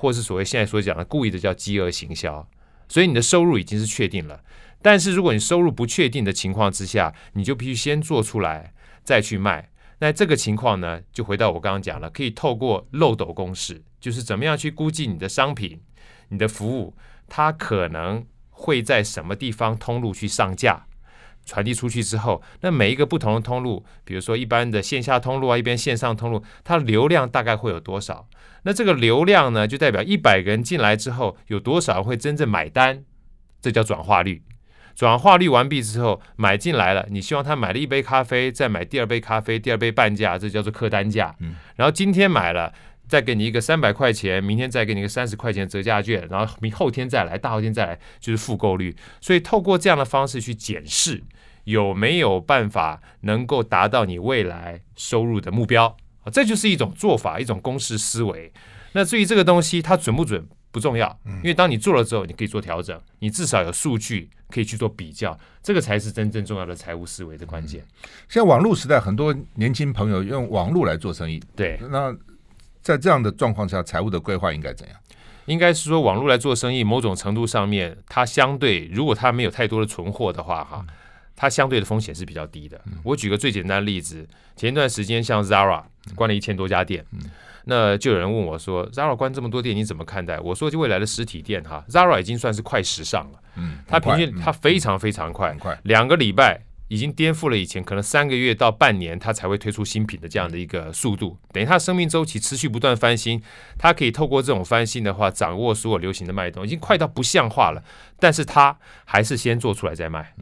[0.00, 2.48] 或是所谓现在所讲的故意的叫饥饿行销，
[2.88, 4.40] 所以你的收入已经是确定了，
[4.80, 9.70] 但是如果你收入不确定的情况之下，你就必须先做出来再去卖。
[9.98, 15.80] 那这个情况呢，就回到我刚刚讲了，可以透过漏斗公式，就是怎么样去估计你的商品、
[16.28, 16.94] 你的服务，
[17.26, 20.86] 它可能会在什么地方通路去上架。
[21.48, 28.28] 传递出去之后，那每一个不同的通路，比如说一般的线下通路啊，一边线上通路，它流量大概会有多少？
[28.64, 33.02] 那这个流量呢，就代表一百个人进来之后，有多少人会真正买单？
[33.62, 34.42] 这叫转化率。
[34.94, 41.34] 转化率完毕之后，买进来了，你希望他买了一杯咖啡，再买第二杯咖啡，第二杯半价，这叫做客单价。
[41.76, 42.74] 然后今天买了，
[43.06, 48.96] 再给你一个三百块钱，明天再给你一个三十块钱折价券，然后明后天再来，大后天再来，就是复购率。
[49.20, 51.22] 所以透过这样的方式去检视。
[51.68, 55.94] 有没有办法能够达到你未来收入的目标？
[56.22, 58.50] 啊，这就是一种做法，一种公式思维。
[58.92, 67.84] 那至于这个东西它准不准不重要，因为当你做了之后，你可以做调整，你至少有数据可以去做比较，这个才是真正重要的财务思维的关键。
[68.30, 71.78] 现在网络时代，很多年轻朋友用网络来做生意，对。
[71.90, 72.16] 那
[72.80, 74.96] 在这样的状况下，财务的规划应该怎样？
[75.44, 80.86] 应该是说网络来做生意，某种程度上面，它相对如果它没有太多的存货的话，哈，
[81.40, 82.80] 它相对的风险是比较低的。
[83.04, 85.84] 我举个最简单的例子，前一段时间像 Zara
[86.16, 87.06] 关了一千多家店，
[87.66, 90.40] 那就有人问我说，Zara 关这么多店，你怎么看待？
[90.40, 96.62] 我说，就未来的实体店哈，Zara 已经算是快时尚了，嗯，它平均它非常非常快，两个礼拜。
[96.90, 103.42] 已经颠覆了以前可能三个月到半年它才会推出新品的这样的一个速度，等于它生命周期持续不断翻新，
[103.76, 107.84] 它可以透过这种翻新的话，掌握所有流行的脉动，已经快到不像话了。
[108.18, 108.74] 但是它
[109.04, 110.32] 还是先做出来再卖，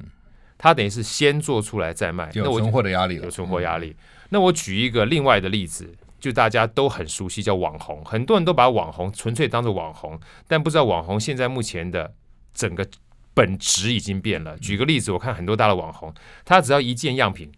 [0.59, 3.95] 它等于是先做出来再卖，有存货的压力，有存货压力。
[4.31, 12.15] 那我举一个另外的例子，就大家都很熟悉，叫网红，很多人都把网红纯粹当做网红，但不知道网红现在目前的
[12.55, 12.87] 整个。
[13.37, 14.57] 本质已经变了。
[14.61, 16.11] 举个例子，我看很多大的网红，
[16.43, 17.53] 他只要一件样品，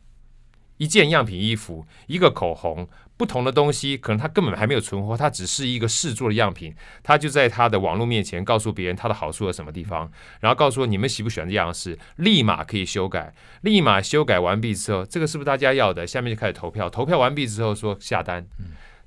[0.78, 10.10] 一件样品衣服，一个口红，不同的东西，可能他根本还没有存货，他只是一个试做的样品，他就在他的网络面前告诉别人他的好处在什么地方，
[10.40, 16.06] 然后告诉我你们喜不喜欢这样式，立马可以修改，立马修改完毕之后，这个是不是大家要的？
[16.06, 18.46] 下面就开始投票，投票完毕之后说下单。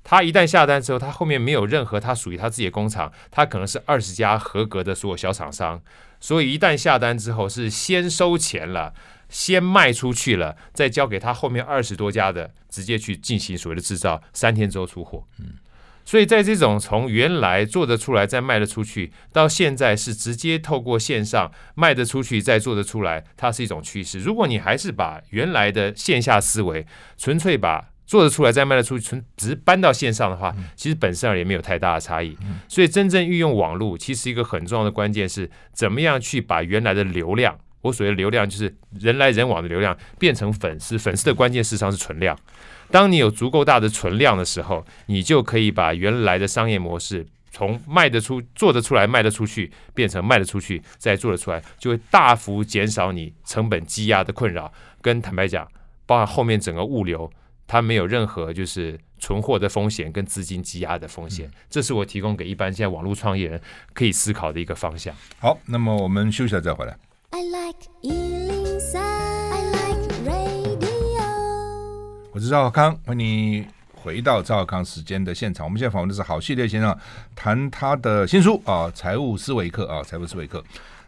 [0.04, 5.80] 他一旦下单之后，他后面没有任何他属于他自己的工厂，他可能是二十家合格的所有小厂商。
[6.18, 8.92] 所以一旦下单之后，是先收钱了，
[9.32, 15.24] 先卖出去了，再交给他后面二十多家的，直接去进行所谓的制造，三天之后出货。
[15.40, 15.54] 嗯，
[16.04, 24.18] 所以在这种从原来做得出来再卖得出去，到现在是直接透过线上卖得出去再做得出来，它是一种趋势。
[24.18, 32.36] 如果你还是把原来的线下思维，纯粹把做得出来再卖得出去，纯只是搬到线上的话，其实本身而言没有太大的差异。
[32.68, 40.98] 所以真正运用网络，其实一个很重要的关键是怎么样去把原来的流量，我所谓的流量就是人来人往的流量，变成粉丝。
[40.98, 42.36] 粉丝的关键事实上是存量。
[42.90, 54.72] 当你有足够大的存量的时候，你就可以把原来的商业模式从卖得出、做得出来、卖得出去，变成卖得出去再做得出来，就会大幅减少你成本积压的困扰。
[55.00, 55.68] 跟坦白讲，
[56.06, 57.30] 包含后面整个物流。
[57.64, 63.58] 它没有任何就是存货的风险跟资金积压的风险，这是我提供给一般现在网络创业人
[63.94, 65.14] 可以思考的一个方向。
[65.38, 66.94] 好，那么我们休息一下再回来。
[67.34, 71.22] I like 103, I like radio。
[72.30, 75.64] 我是赵少康，欢迎你回到赵少康时间的现场。
[75.64, 76.94] 我们现在访问的是好系列先生，
[77.34, 80.60] 谈他的新书啊，《财务思维课》啊，《财务思维课》，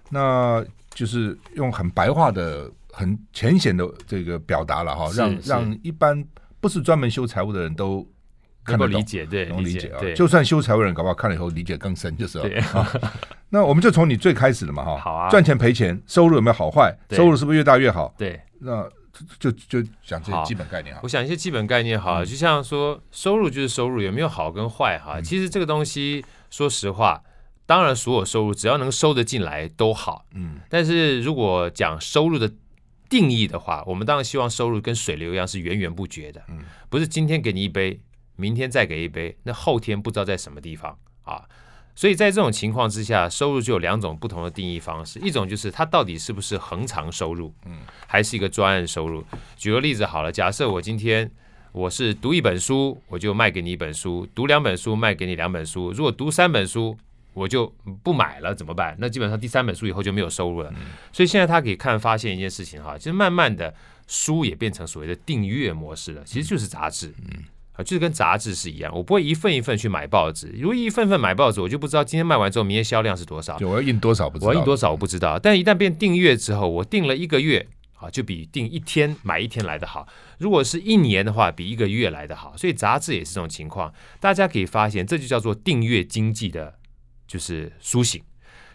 [0.09, 6.25] 那就是用很白话的、很浅显的这个表达了哈，让让一般。
[6.61, 8.09] 不是专门修财务的人都
[8.68, 10.00] 能够理解，对，能理解啊。
[10.14, 12.90] 就算修财务人，搞不好看了以后理解更深，就是啊。
[13.50, 15.29] 那我们就从你最开始的嘛，哈，好啊。
[15.31, 16.96] 赚钱赔钱，收入有没有好坏？
[17.11, 18.14] 收入是不是越大越好？
[18.16, 18.88] 对，那
[19.38, 21.00] 就就讲这些基本概念啊。
[21.03, 25.20] 我想一些基本概念哈，就像说收入就是收入，有没有好跟坏哈？
[25.20, 27.22] 其实这个东西，说实话，
[27.66, 30.57] 当然所有收入只要能收得进来都好，嗯。
[30.68, 32.50] 但是如果讲收入的。
[33.07, 38.00] 定义的话，我们当然希望收入跟水流一样是源源不绝的，嗯，不是今天给你一杯，
[38.37, 41.44] 明天再给一杯，那后天不知道在什么地方啊。
[41.97, 49.25] 所以在这种情况之下，收入就有两种不同的定义方式，一种就是它到底是不是恒常收入，嗯，还是一个专案收入。
[49.57, 51.31] 举个例子好了，假设我今天
[51.70, 56.99] 我是读一本书，我就卖给你一本书；读两本书，卖给你两本书；如果读三本书，
[57.33, 58.97] 我就不买了，怎么办？
[58.99, 60.70] 那基本上第三本书以后就没有收入了。
[60.77, 63.73] 嗯、所以现在他可以看发现一件事情哈，其实慢慢的
[64.09, 67.44] 书也变成所谓的订阅模式了，其实就是杂志，嗯，
[67.75, 68.93] 啊，就是跟杂志是一样。
[68.95, 73.57] 我不会一份一份去买报纸，如果一份份买报纸，我就不知道今天卖完之后明天销量是多少。
[73.61, 75.39] 我要印多少不知道，我要印多少我不知道。
[75.39, 80.09] 但一旦变订阅之后，我订了一个月啊，就比订一天买一天来的好。
[80.39, 82.57] 如果是一年的话，比一个月来的好。
[82.57, 86.75] 所以杂志也是这种情况，大家可以发现，这就叫做订阅经济的。
[87.27, 88.23] 就是苏醒。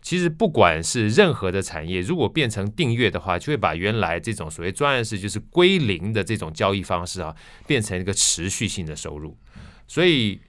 [0.02, 7.36] 其实不管是任何的产业，如果变成订阅的话，就会把原来这种所谓专案式就是归零的这种交易方式啊，
[7.68, 9.38] 变成一个持续性的收入。
[9.88, 10.40] 所以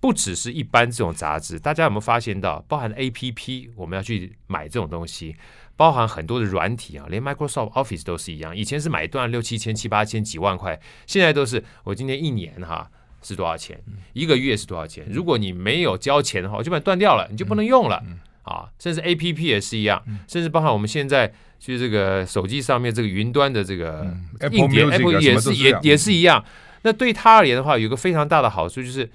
[0.00, 5.36] 不只是一般这种杂志，大家有没有发现到，包含 APP，我们要去买这种东西，
[5.76, 8.56] 包含很多的软体啊，连 Microsoft Office 都是一样。
[8.56, 12.90] 以前是买断六七千、七八千、几万块，现在都是我今天一年哈。
[13.24, 13.80] 是多少钱？
[14.14, 15.06] 一个月是多少钱？
[15.08, 18.02] 如果你没有交钱的话，我就把它断掉了，你就不能用了
[18.42, 18.68] 啊！
[18.78, 24.14] 甚至 APP 也是一样，甚至包含我们现在去这个手机上面这个云端的这个
[24.50, 26.44] 硬碟，Apple 也是也也是一样。
[26.82, 29.08] 那对他而言的话，有个非常大的好处就是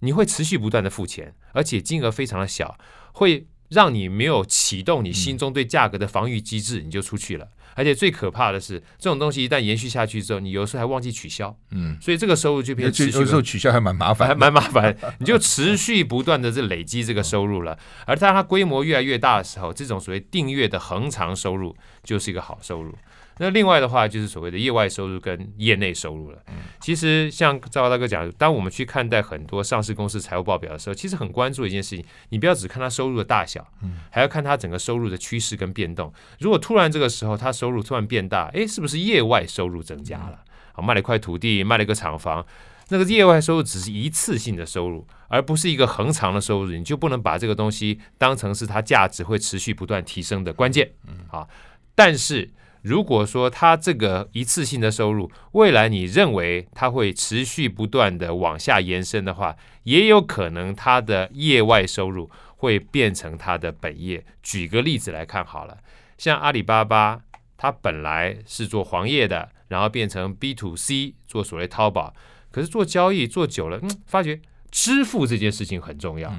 [0.00, 2.76] 你会持续不断的付钱，而且金额非常的小，
[3.12, 7.48] 会让你没有启动你心中对价格的防御机制，你就出去了。
[7.76, 17.78] 而且最可怕的是，这种东西一旦延续下去之后，你有时候还忘记取消，嗯，所以这个收入就变成有时候取消还蛮麻烦，还蛮麻烦，你就持续不断的这累积这个收入了。
[18.06, 22.92] 而当它规模越来越大的时候，这种所谓订阅的恒常收入就是一个好收入。
[23.38, 26.38] 那另外的话，就是所谓的业外收入跟业内收入了。
[26.80, 33.66] 其实像赵大哥讲，当我们去看待很多上市公司财务报表的时候，其实很关注一件事情，你不要只看它收入的大小，
[34.10, 36.10] 还要看它整个收入的趋势跟变动。
[36.38, 40.38] 如果突然这个时候它收入突然变大，诶，是不是业外收入增加了？
[40.72, 42.46] 好，卖了一块土地，卖了一个厂房，
[42.88, 50.92] 那个业外收入只是一次性的收入，而不是一个恒长的收入，你就不能把这个东西当成是它价值会持续不断提升的关键。
[51.30, 51.46] 啊，
[51.94, 52.50] 但是。
[52.86, 64.24] 如果说他这个一次性的收入，未来你认为它会持续不断的往下延伸的话，也有可能他的业外收入会变成他的本业。
[64.40, 65.78] 举个例子来看好了，
[66.16, 67.22] 像阿里巴巴，
[67.56, 72.14] 它本来是做黄页的，然后变成 B to C 做所谓淘宝，
[72.52, 76.32] 可是做交易做久了，嗯，发觉支付这件事情很重要。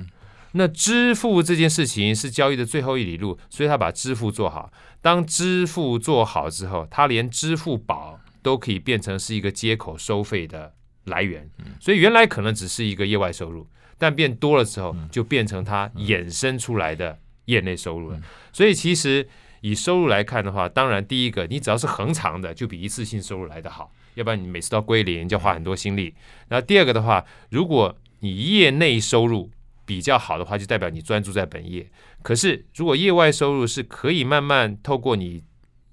[0.57, 4.71] 那支付这件事情是交易的最后一里路，所以他把支付做好。
[5.01, 10.73] 当支付做好之后，他连支付宝都可以变成是一个接口收费的
[11.05, 11.49] 来源。
[11.79, 13.67] 所以原来可能只是一个业外收入，
[13.97, 18.19] 但变多了之后，就变成它衍生出来的业内收入了。
[18.51, 19.27] 所以其实
[19.61, 23.91] 以收入来看的话，当然第一个，你只要是恒常的，就比一次性收入来得好。
[24.15, 26.15] 要不然你每次到归零，就花很多心力。
[26.49, 29.51] 那第二个的话，如果你业内收入
[29.87, 31.89] 比较好的话，就代表你专注在本业。
[32.21, 35.41] 可是，如果业外收入是可以慢慢透过你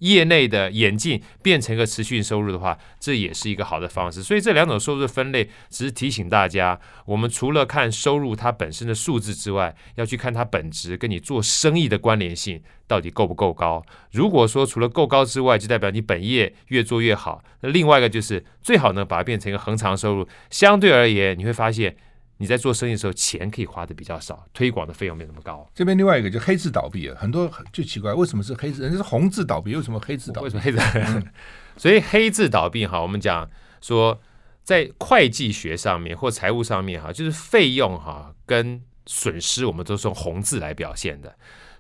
[0.01, 4.21] 业内的演进变成一个持续收入的话，这也是一个好的方式。
[4.21, 13.83] 所以，这两种收入的分类只是提醒大家，我们除了看收入它本身的数字之外，要去看它本质跟你做生意的关联性到底够不够高。
[14.11, 17.43] 如果说除了够高之外，就代表你本业越做越好。
[17.61, 20.27] 那另外一个就是最好呢，把它变成一个恒常收入。
[20.51, 21.97] 相对而言，你会发现。
[22.45, 25.67] 你在做生意的时候，钱可以花的比较少，推广的费用没那么高。
[25.75, 28.83] 这边另外一个就黑字倒闭了，很多就奇怪，为什么是黑字？
[28.83, 30.45] 人家是红字倒闭，为什么黑字倒闭？
[30.45, 30.79] 为什么黑字？
[30.93, 31.25] 嗯、
[31.79, 33.49] 所以黑字倒闭哈，我们讲
[33.81, 34.21] 说
[34.63, 41.35] 在会计学上面或财务上面哈，就是费用哈跟损失，我们都是用红字来表现的。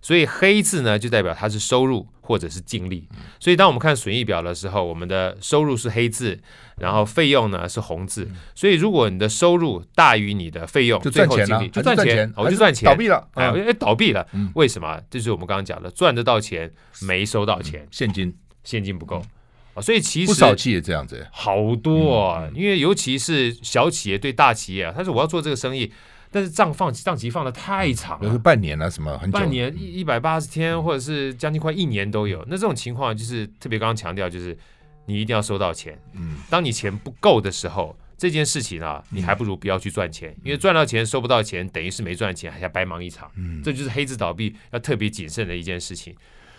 [0.04, 3.08] 所以黑字呢，就代表它是收入或者是净利。
[3.40, 6.38] 所以当我们看损益表的时候，我们的收入是黑字，
[6.76, 8.28] 然后费用呢是红字。
[8.54, 12.86] 所以如果你的收入大于你的费用，就赚钱了，就赚钱，我就赚钱。
[12.86, 15.00] 倒闭了，哎，倒闭了，为什么？
[15.08, 19.24] 这就是我们刚刚讲的，赚得到钱，没收到钱，现金现金不够
[19.72, 19.80] 啊。
[19.80, 25.90] 所以其实不少企业这样子，好多，因为尤其是小企业对大企业啊，他说我要做这个生意。
[26.34, 32.44] 但是账放账期放的太长了，半年啊什么，很久，半年一一百八十天，或者是将近快一年都有。
[32.48, 34.58] 那这种情况就是特别刚刚强调，就是
[35.06, 35.96] 你一定要收到钱。
[36.14, 43.30] 嗯，当你钱不够的时候，这件事情啊，你还不如不要去赚钱，因为赚到钱收不到钱，等于是没赚钱，还要白忙一场。
[43.36, 46.12] 嗯，这就是黑字倒闭要特别谨慎的一件事情。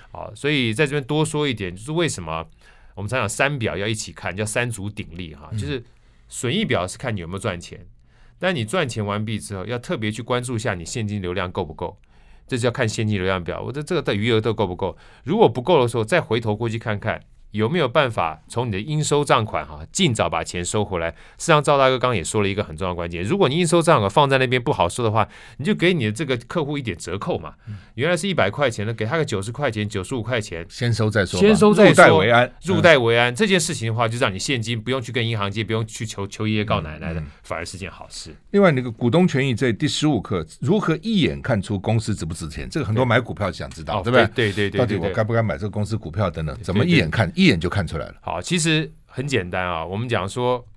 [0.09, 2.47] 好，所以在这边多说一点，就是为什么
[2.93, 5.83] 我们常常三表要一起看，叫三足鼎立哈，就是
[6.29, 7.85] 损益表是看你有没有赚钱。
[8.45, 11.97] 但你赚钱完毕之后，要特别去关注一下你现金流量够不够，
[12.45, 14.95] 这就要看现金流量表，我的这个的余额都够不够？
[15.23, 17.19] 如果不够的时候，再回头过去看看。
[17.55, 21.09] 有没有办法从你的应收账款哈，尽早把钱收回来？
[21.37, 27.53] 实际上，赵大哥刚刚也说了一个很重要的关键：如果你应收账款放在那边不好收的话，你就给你的这个客户一点折扣嘛。
[27.95, 32.53] 原来是一百块钱的，给他个九十块钱、九十五块钱，先收再说，先收再说，入袋为安。
[32.63, 38.35] 入袋为安这件事情的话，就让你现金不用去跟银行借，不用去求求爷爷告奶奶的，反而是件好事。
[38.51, 42.67] 另外，那个股东权益在第十五课，如何一眼看出公司值不值钱？
[42.69, 44.51] 这个很多买股票想知道，对不对？
[44.51, 46.57] 对对对，到底我该不该买这个公司股票等等？
[46.61, 47.31] 怎么一眼看？
[47.35, 48.15] 一眼就看出来了。
[48.21, 49.85] 好，其实很简单啊。
[49.85, 50.67] 我们讲说，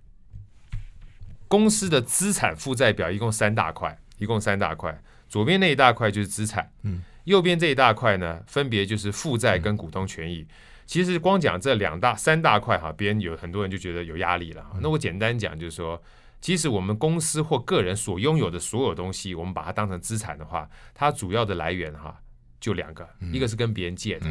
[1.49, 5.01] 公司的资产负债表一共三大块，一共三大块。
[5.29, 10.47] 左边那一大块就是资产，嗯，右边这一大块呢，分别就是负债跟股东权益。
[10.87, 14.65] 其实光讲这两大三大块哈，别人有很多人就觉得有压力了。
[14.81, 16.03] 那我简单讲就是说，
[16.41, 22.19] 其实我们公司或个人所拥有的所有东西，我们把它当成资产的话，它主要的来源哈
[22.59, 24.27] 就两个，一个是跟别人借的。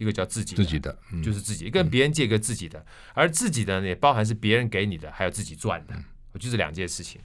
[0.00, 5.94] 一个叫自己的，自己的，嗯、就是自己跟别人借个自己的，嗯、而自己的呢也包含是别人给你的，还有自己赚的，
[6.32, 7.20] 我就这两件事情。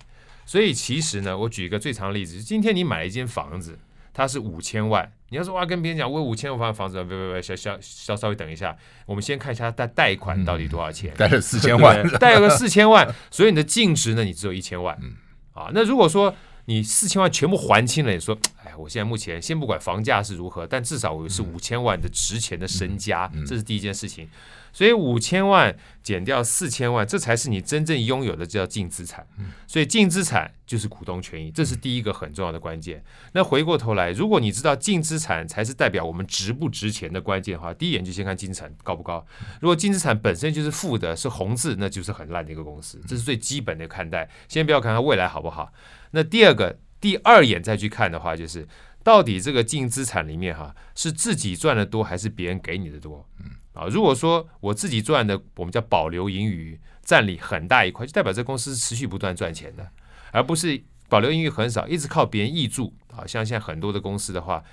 [0.46, 3.80] 所以其实呢，我举一个最长的例子，今天你买了一间房子，
[4.14, 15.16] 它是五千万，你要说哇，跟别人讲我有五千万房子，别别别，稍稍稍稍微等一下，我们先看一下它贷款到底多少钱，贷了四千万，贷了个 四千万，所以你的净值呢，你只有一千万，嗯。
[15.54, 16.36] 啊，那如果说。
[16.66, 24.28] 你四千万全部还清了，你说，哎，我现在目前先不管房价是如何，但至少我是五千万的值钱的身家，这是第一件事情。
[24.74, 29.26] 所以五千万减掉四千万，这才是你真正拥有的，叫净资产。
[29.66, 33.02] 所以净资产就是股东权益，这是第一个很重要的关键。
[33.32, 39.26] 那回过头来，如果你知道净资产才是代表我们值不值钱的关键的话，第一眼就先看净资产高不高。
[39.62, 43.00] 如果净资产本身就是负的，是红字，那就是很烂的一个公司。
[43.08, 44.30] 这是最基本的看待。
[44.50, 45.72] 先不要看它未来好不好。
[46.16, 48.66] 那第二个，第二眼再去看的话，就是
[49.04, 53.28] 到底这个净资产里面哈，是自己赚的多还是别人给你的多？
[53.44, 59.92] 嗯啊，如果说我自己赚的，我们叫保留盈余，占领很大一块，就代表这公司是持续不断赚钱的，
[60.32, 62.96] 而不是保留盈余很少，一直靠别人挹注。
[63.14, 64.64] 啊，像现在很多的公司的话，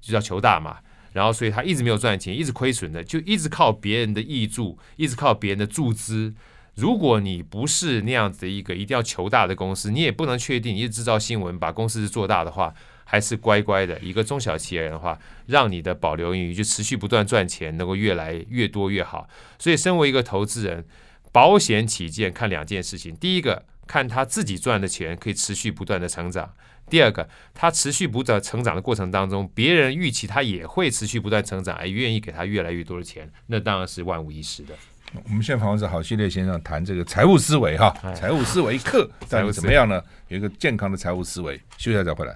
[0.00, 0.78] 就叫求大嘛，
[1.12, 6.34] 然后所以他一直没有赚钱，一直亏损的，就一直靠别人的益助，一直靠别人的注资。
[6.74, 12.74] 如果你不是那样子的一个一定要求大的公司，你也不能确定，你制造新闻把公司做大的话。
[13.04, 19.28] 还是乖乖的，一个中小企业的话，让你的保留盈余就持续不断赚钱，能够越来越多越好。
[19.58, 20.86] 所以，身为一个投资人，
[21.30, 26.54] 保险起见，看两件事情：第一个，看他自己赚的钱可以持续不断的成长；
[26.88, 34.74] 第二个，他持续不断成长的过程当中，别人预期他也会持续不断成长，而愿意给他越来越多的钱，那当然是万无一失的。
[35.24, 40.02] 我们现在访问是好系列先生谈这个财务思维哈，财务思维课到底怎么样呢？
[40.28, 42.34] 有一个健康的财务思维，休息一下再回来。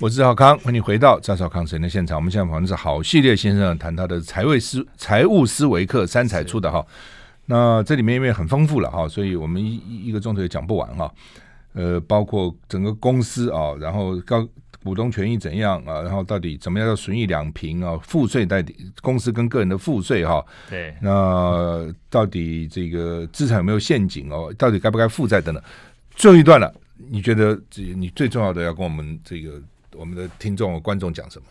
[0.00, 2.16] 我是赵康，欢迎回到赵少康神的现场。
[2.16, 6.84] 我们现在访问是好系列先生谈他的财务思财务思维课，三彩出的哈。
[7.44, 11.12] 那这里面因为很丰富了哈，所以我们一一个钟头也讲不完哈。
[11.74, 14.46] 呃，包括整个公司啊，然后高。
[14.86, 16.00] 股东权益怎样啊？
[16.02, 17.98] 然后到底怎么样叫损益两平啊？
[17.98, 20.44] 赋税代理公司跟个人的赋税哈？
[20.70, 24.54] 对，那到底这个资产有没有陷阱哦？
[24.56, 25.62] 到底该不该负债等等？
[26.14, 26.72] 最后一段了，
[27.10, 29.60] 你觉得这你最重要的要跟我们这个
[29.94, 31.46] 我们的听众观众讲什么？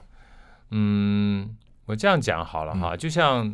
[0.72, 1.56] 嗯，
[1.86, 3.54] 我这样讲好了哈，就像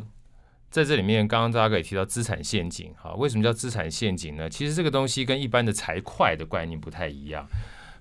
[0.70, 4.48] 在这里面刚刚大家可以提到资产陷阱哈，为什么叫资产陷阱呢？
[4.48, 7.46] 其实这个东西跟一般的财会的观念不太一样。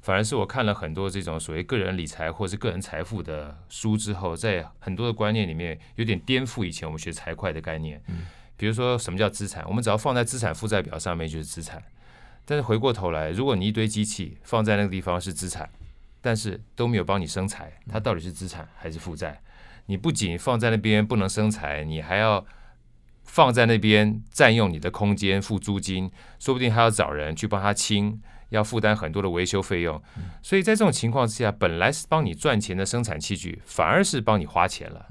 [0.02, 8.02] 反而是我看了很多这种所谓个人理财或是个人财富的书之后，在很多的观念里面有点颠覆以前我们学财会的概念。
[8.08, 8.26] 嗯，
[8.58, 9.64] 比如说什么叫资产？
[9.68, 11.82] 我们只要放在资产负债表上面就是资产。
[12.44, 15.70] 但是回过头来，如果你一堆机器放在那个地方是资产，
[16.20, 19.40] 但是都没有帮你生财，它到底是资产还是负债？
[19.86, 22.44] 你不仅放在那边不能生财，你还要
[23.24, 28.20] 放在那边占用你的空间付租金，说不定还要找人去帮他清。
[28.52, 30.02] 要负担很多的维修费用，
[30.42, 35.06] 所以在这种情况之下，本来是帮你赚钱的生产器具，反而是帮你花钱了。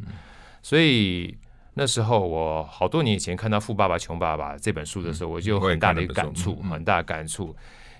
[0.62, 1.36] 所以
[1.74, 7.56] 那时候我好多年以前看到《富爸爸穷爸爸》这本书的时候，我就有很大的一个感触，很大的感触。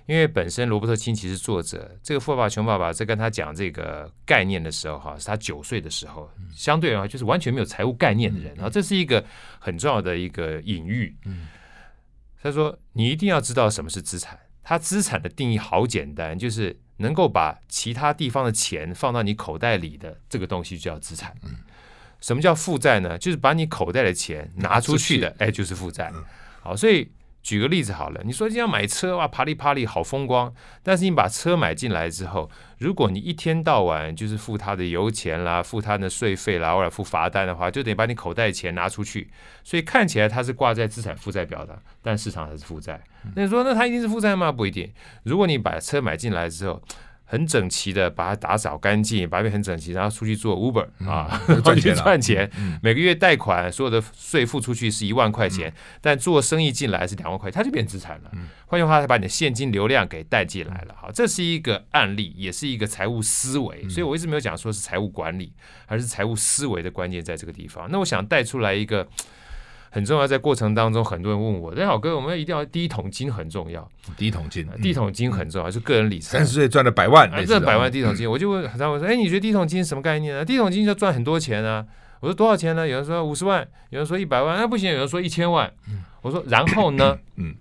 [0.07, 9.25] 因为本身罗伯特清崎是作者，这个《富爸爸穷爸爸》在跟他讲这个概念的时候，哈，是他九岁的时候，相对而言就是完全没有财务概念的人，然后这是一个
[9.59, 11.17] 很重要的一个隐喻。
[12.43, 21.35] 他说：“你一定要知道什么是资产。”它资产的定义好简单，就是能够把其他地方的钱放到你口袋里的这个东西就叫资产。
[22.21, 23.19] 什么叫负债呢？
[23.19, 26.13] 就是把你口袋的钱拿出去的，哎，就是负债。
[26.61, 27.11] 好，所以。
[27.43, 30.53] 举个例子好了，你说你要买车哇，啪里啪里好风光。
[30.83, 39.31] 但是你把车买进来之后，如果你一天到晚就是付他的油钱啦，付他的税费啦，或者付罚单的话，就得把你口袋钱拿出去。
[39.65, 43.03] 所以看起来它是挂在资产负债表的，但市场还是负债。
[43.35, 44.53] 那你说那它一定是负债吗？
[44.53, 44.93] 不一定。
[45.23, 46.83] 如果你把车买进来之后，
[47.31, 52.51] 很整齐的把它打扫干净，把它变很整齐，然后出去做 Uber 啊， 赚钱赚钱。
[52.83, 58.33] 每个月贷款所有的税付出去是一万块钱，嗯、但做生意进来是两万块，它就变资产了。
[58.67, 60.95] 换句话，它把你的现金流量给带进来了。
[61.01, 63.89] 好，这是一个案例，也是一个财务思维。
[63.89, 65.53] 所以我一直没有讲说是财务管理，
[65.87, 67.89] 而是财务思维的关键在这个地方。
[67.93, 69.07] 那我想带出来一个。
[69.91, 73.87] 很重要，在过程当中，很多人问我：“哎，好哥，我们一定要第一桶金很重要。”
[74.17, 76.39] 第一桶金，第一桶金很重要，是个人理财。
[76.39, 80.45] 三十岁赚了百万，赚百万第一桶金，我就问他：“我说，哎，你觉得第一桶金什么概念呢？
[80.45, 81.85] 第一桶金就赚很多钱啊。”
[82.21, 84.93] 我说：“多少钱呢？”有人说五十万，有人说一百万，那不行。
[84.93, 85.73] 有人说一千万。
[86.23, 87.57] 我说：“然后呢？” 嗯，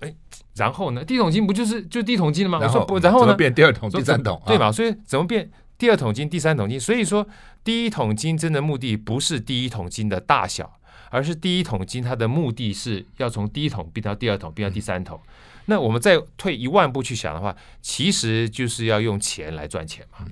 [0.00, 0.14] 哎，
[0.54, 1.04] 然后呢？
[1.04, 2.60] 第一桶金不就是就第一桶金了吗？
[2.62, 3.34] 我说不，然后呢？
[3.34, 4.40] 变第二桶、第三桶？
[4.46, 4.70] 对吧？
[4.70, 6.78] 所以怎么变第二桶金、第三桶金？
[6.78, 7.26] 所以说，
[7.64, 10.78] 第一桶金真的目的不是第一桶金的大小。
[11.14, 15.20] 而是第一桶金，它的目的是要从第一桶变到第二桶，变到第三桶。
[15.66, 20.26] 那我们再退一万步去想的话，其实就是要用钱来赚钱嘛。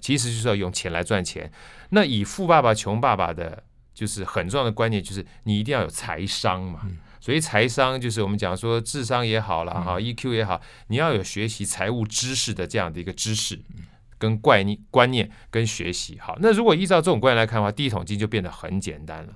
[0.00, 1.48] 其实就是要用钱来赚钱。
[1.90, 3.62] 那以富爸爸穷爸爸的，
[3.94, 6.80] 就是很重要的观念，就是你一定要有财商嘛。
[7.20, 13.60] 所以财商就是我们讲说智商也好了哈、嗯、，EQ 也好，你要有学习财务知识的这样的一个知识
[14.18, 16.18] 跟观念、观念跟学习。
[16.18, 19.32] 好，那如果依照这种观念来看的话，第一桶金就变得很简单了。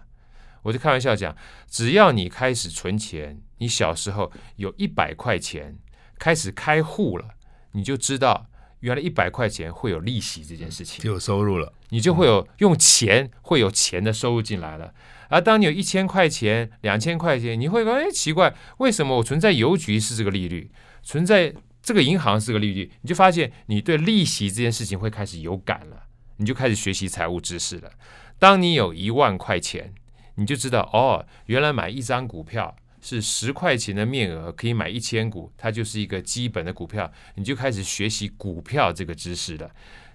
[0.62, 1.36] 我就开玩笑讲，
[1.68, 5.78] 只要你开始存钱，你小时候有一百块钱，
[6.18, 7.28] 开始开户了，
[7.72, 8.46] 你就知道
[8.80, 14.92] 原来一百块钱会有利息这件事情，就有收入了，你就会有用钱会有钱的收入进来了。
[15.28, 20.70] 而当你有一千块钱、两千块钱，你会说：“哎，奇怪，为什么我存在邮局是这个利率，
[21.02, 26.02] 存在这个银行是个利率？”你就发现你对利息这件事情会开始有感了，
[26.38, 27.92] 你就开始学习财务知识了。
[28.40, 29.94] 当你有一万块钱，
[30.40, 39.70] 你就知道哦，原来买一张股票是十块钱的面额可以买一千股，它就是一个基本的股票，你就开始学习股票这个知识了。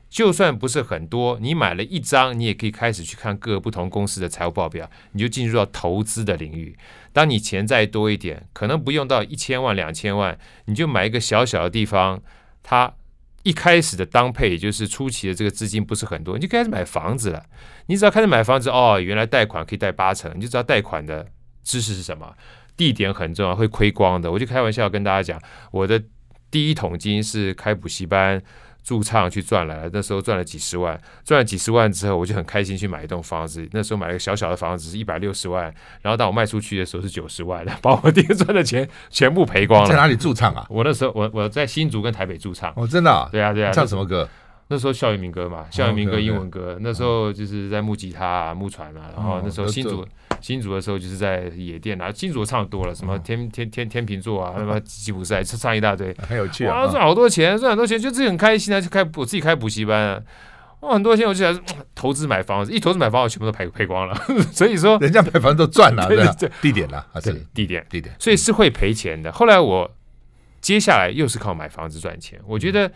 [0.10, 6.76] 就算不是很多，你买了一张，你也可以开始去看各个不同公司的财务报表，你就进入到投资的领域。
[7.14, 12.24] 当你钱再多一点，可能不用到一千万、两千万，你就买一个小小的地方，
[12.64, 12.92] 它
[13.46, 17.44] 一开始的当配，也就是初期的这个资金不是很多，你就开始买房子了。
[17.86, 21.28] 你只要开始买房子，哦，原来贷款可以贷八成，你就知道贷款的
[21.64, 22.36] 知识是什么，
[22.76, 24.32] 地点很重要，会亏光的。
[24.32, 25.40] 我就开玩笑跟大家讲，
[25.72, 26.04] 我的
[26.50, 28.42] 第一桶金是开补习班。
[28.86, 33.68] 驻唱去赚来了，那时候赚了几十万，赚了几十万之后，我就很开心去买一栋房子。
[33.72, 35.64] 那时候买了一个小小的房子，是一百六十万，
[36.04, 39.90] 然后当我卖出去的时候是九十万， 把我爹赚的钱全部赔光了。
[39.90, 40.66] 在哪里驻唱啊？
[40.70, 42.72] 我那时候我我在新竹跟台北驻唱。
[42.76, 43.28] 哦，真的啊？
[43.32, 43.72] 对啊对啊。
[43.72, 44.30] 唱什么歌？
[44.68, 46.78] 那时候校园民歌嘛，校园民歌、英文歌。
[46.82, 50.06] 那时候就是在木吉他啊、木船啊，然后那时候新竹。
[50.42, 60.22] 新竹的时候就是在野店啊，新竹唱多了，什么天天天天秤座啊， 什么吉普赛，唱一大堆，很有趣啊，赚好多钱，赚很多钱，就自己很开心啊，就开我自己开补习班啊，
[60.82, 61.64] 哇，很多钱，我就想
[61.96, 64.16] 投资买房子，一投资买房子，我全部都赔赔光了，
[64.54, 67.86] 所以说人家买房子都赚了， 对对，地点了，对地点。
[67.90, 69.32] 地点，所以是会赔钱的。
[69.32, 69.90] 后来我
[70.62, 72.92] 接下来又是靠买房子赚钱，我觉得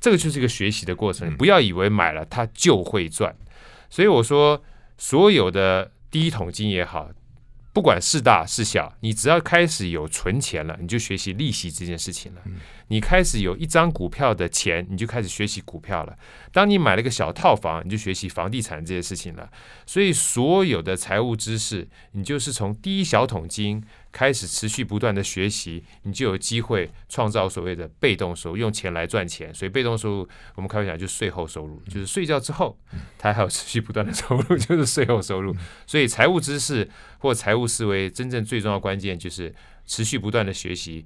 [0.00, 3.34] 这个就是一个学习的过程，不要以为买了它就会赚，
[3.90, 4.62] 所以我说
[4.96, 7.10] 所有的第一桶金也好。
[7.72, 12.40] 不管是大是小，你只要开始有存钱了，你就学习利息这件事情了。
[12.86, 16.16] 你开始有一张股票的钱，你就开始学习股票了。
[16.52, 19.50] 当你买了个小套房，你就学习房地产这件事情了。
[19.86, 23.82] 所以，所有的财务知识，你就是从第一小桶金
[24.14, 29.52] 开始，持续不断的学习，你就有机会创造所谓的被动收入，用钱来赚钱。
[29.52, 32.78] 所以，被动收入我们开玩笑就是税后收入，就是睡觉之后，
[33.18, 35.52] 它还有持续不断的收入，就是税后收入。
[35.84, 36.88] 所以，财务知识
[37.18, 39.52] 或财务思维，真正最重要关键就是
[39.84, 41.04] 持续不断的学习，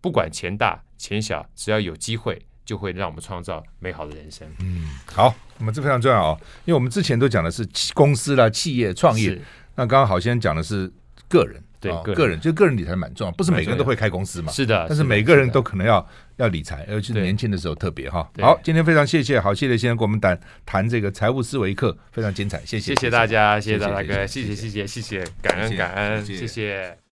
[0.00, 2.42] 不管钱大钱小，只要有机会。
[2.68, 4.46] 就会让我们创造美好的人生。
[4.60, 9.40] 嗯，好，那么这非常重要哦，因为我们之前都讲的是公司啦、企业创业，
[9.74, 10.92] 那刚刚好先讲的是
[11.30, 14.50] 个人，对，哦、个人，就个人理财蛮重要，不是每个人都会开公司嘛？
[14.52, 16.04] 是的，但是每个人都可能要
[16.36, 18.28] 要理财，尤其是年轻的时候特别哈。
[18.40, 27.07] 好，今天非常谢谢好谢谢先生给我们谈谈这个财务思维课，非常精彩，谢谢，谢谢大家，谢谢大大哥，谢谢谢谢谢谢，感恩感恩，谢谢。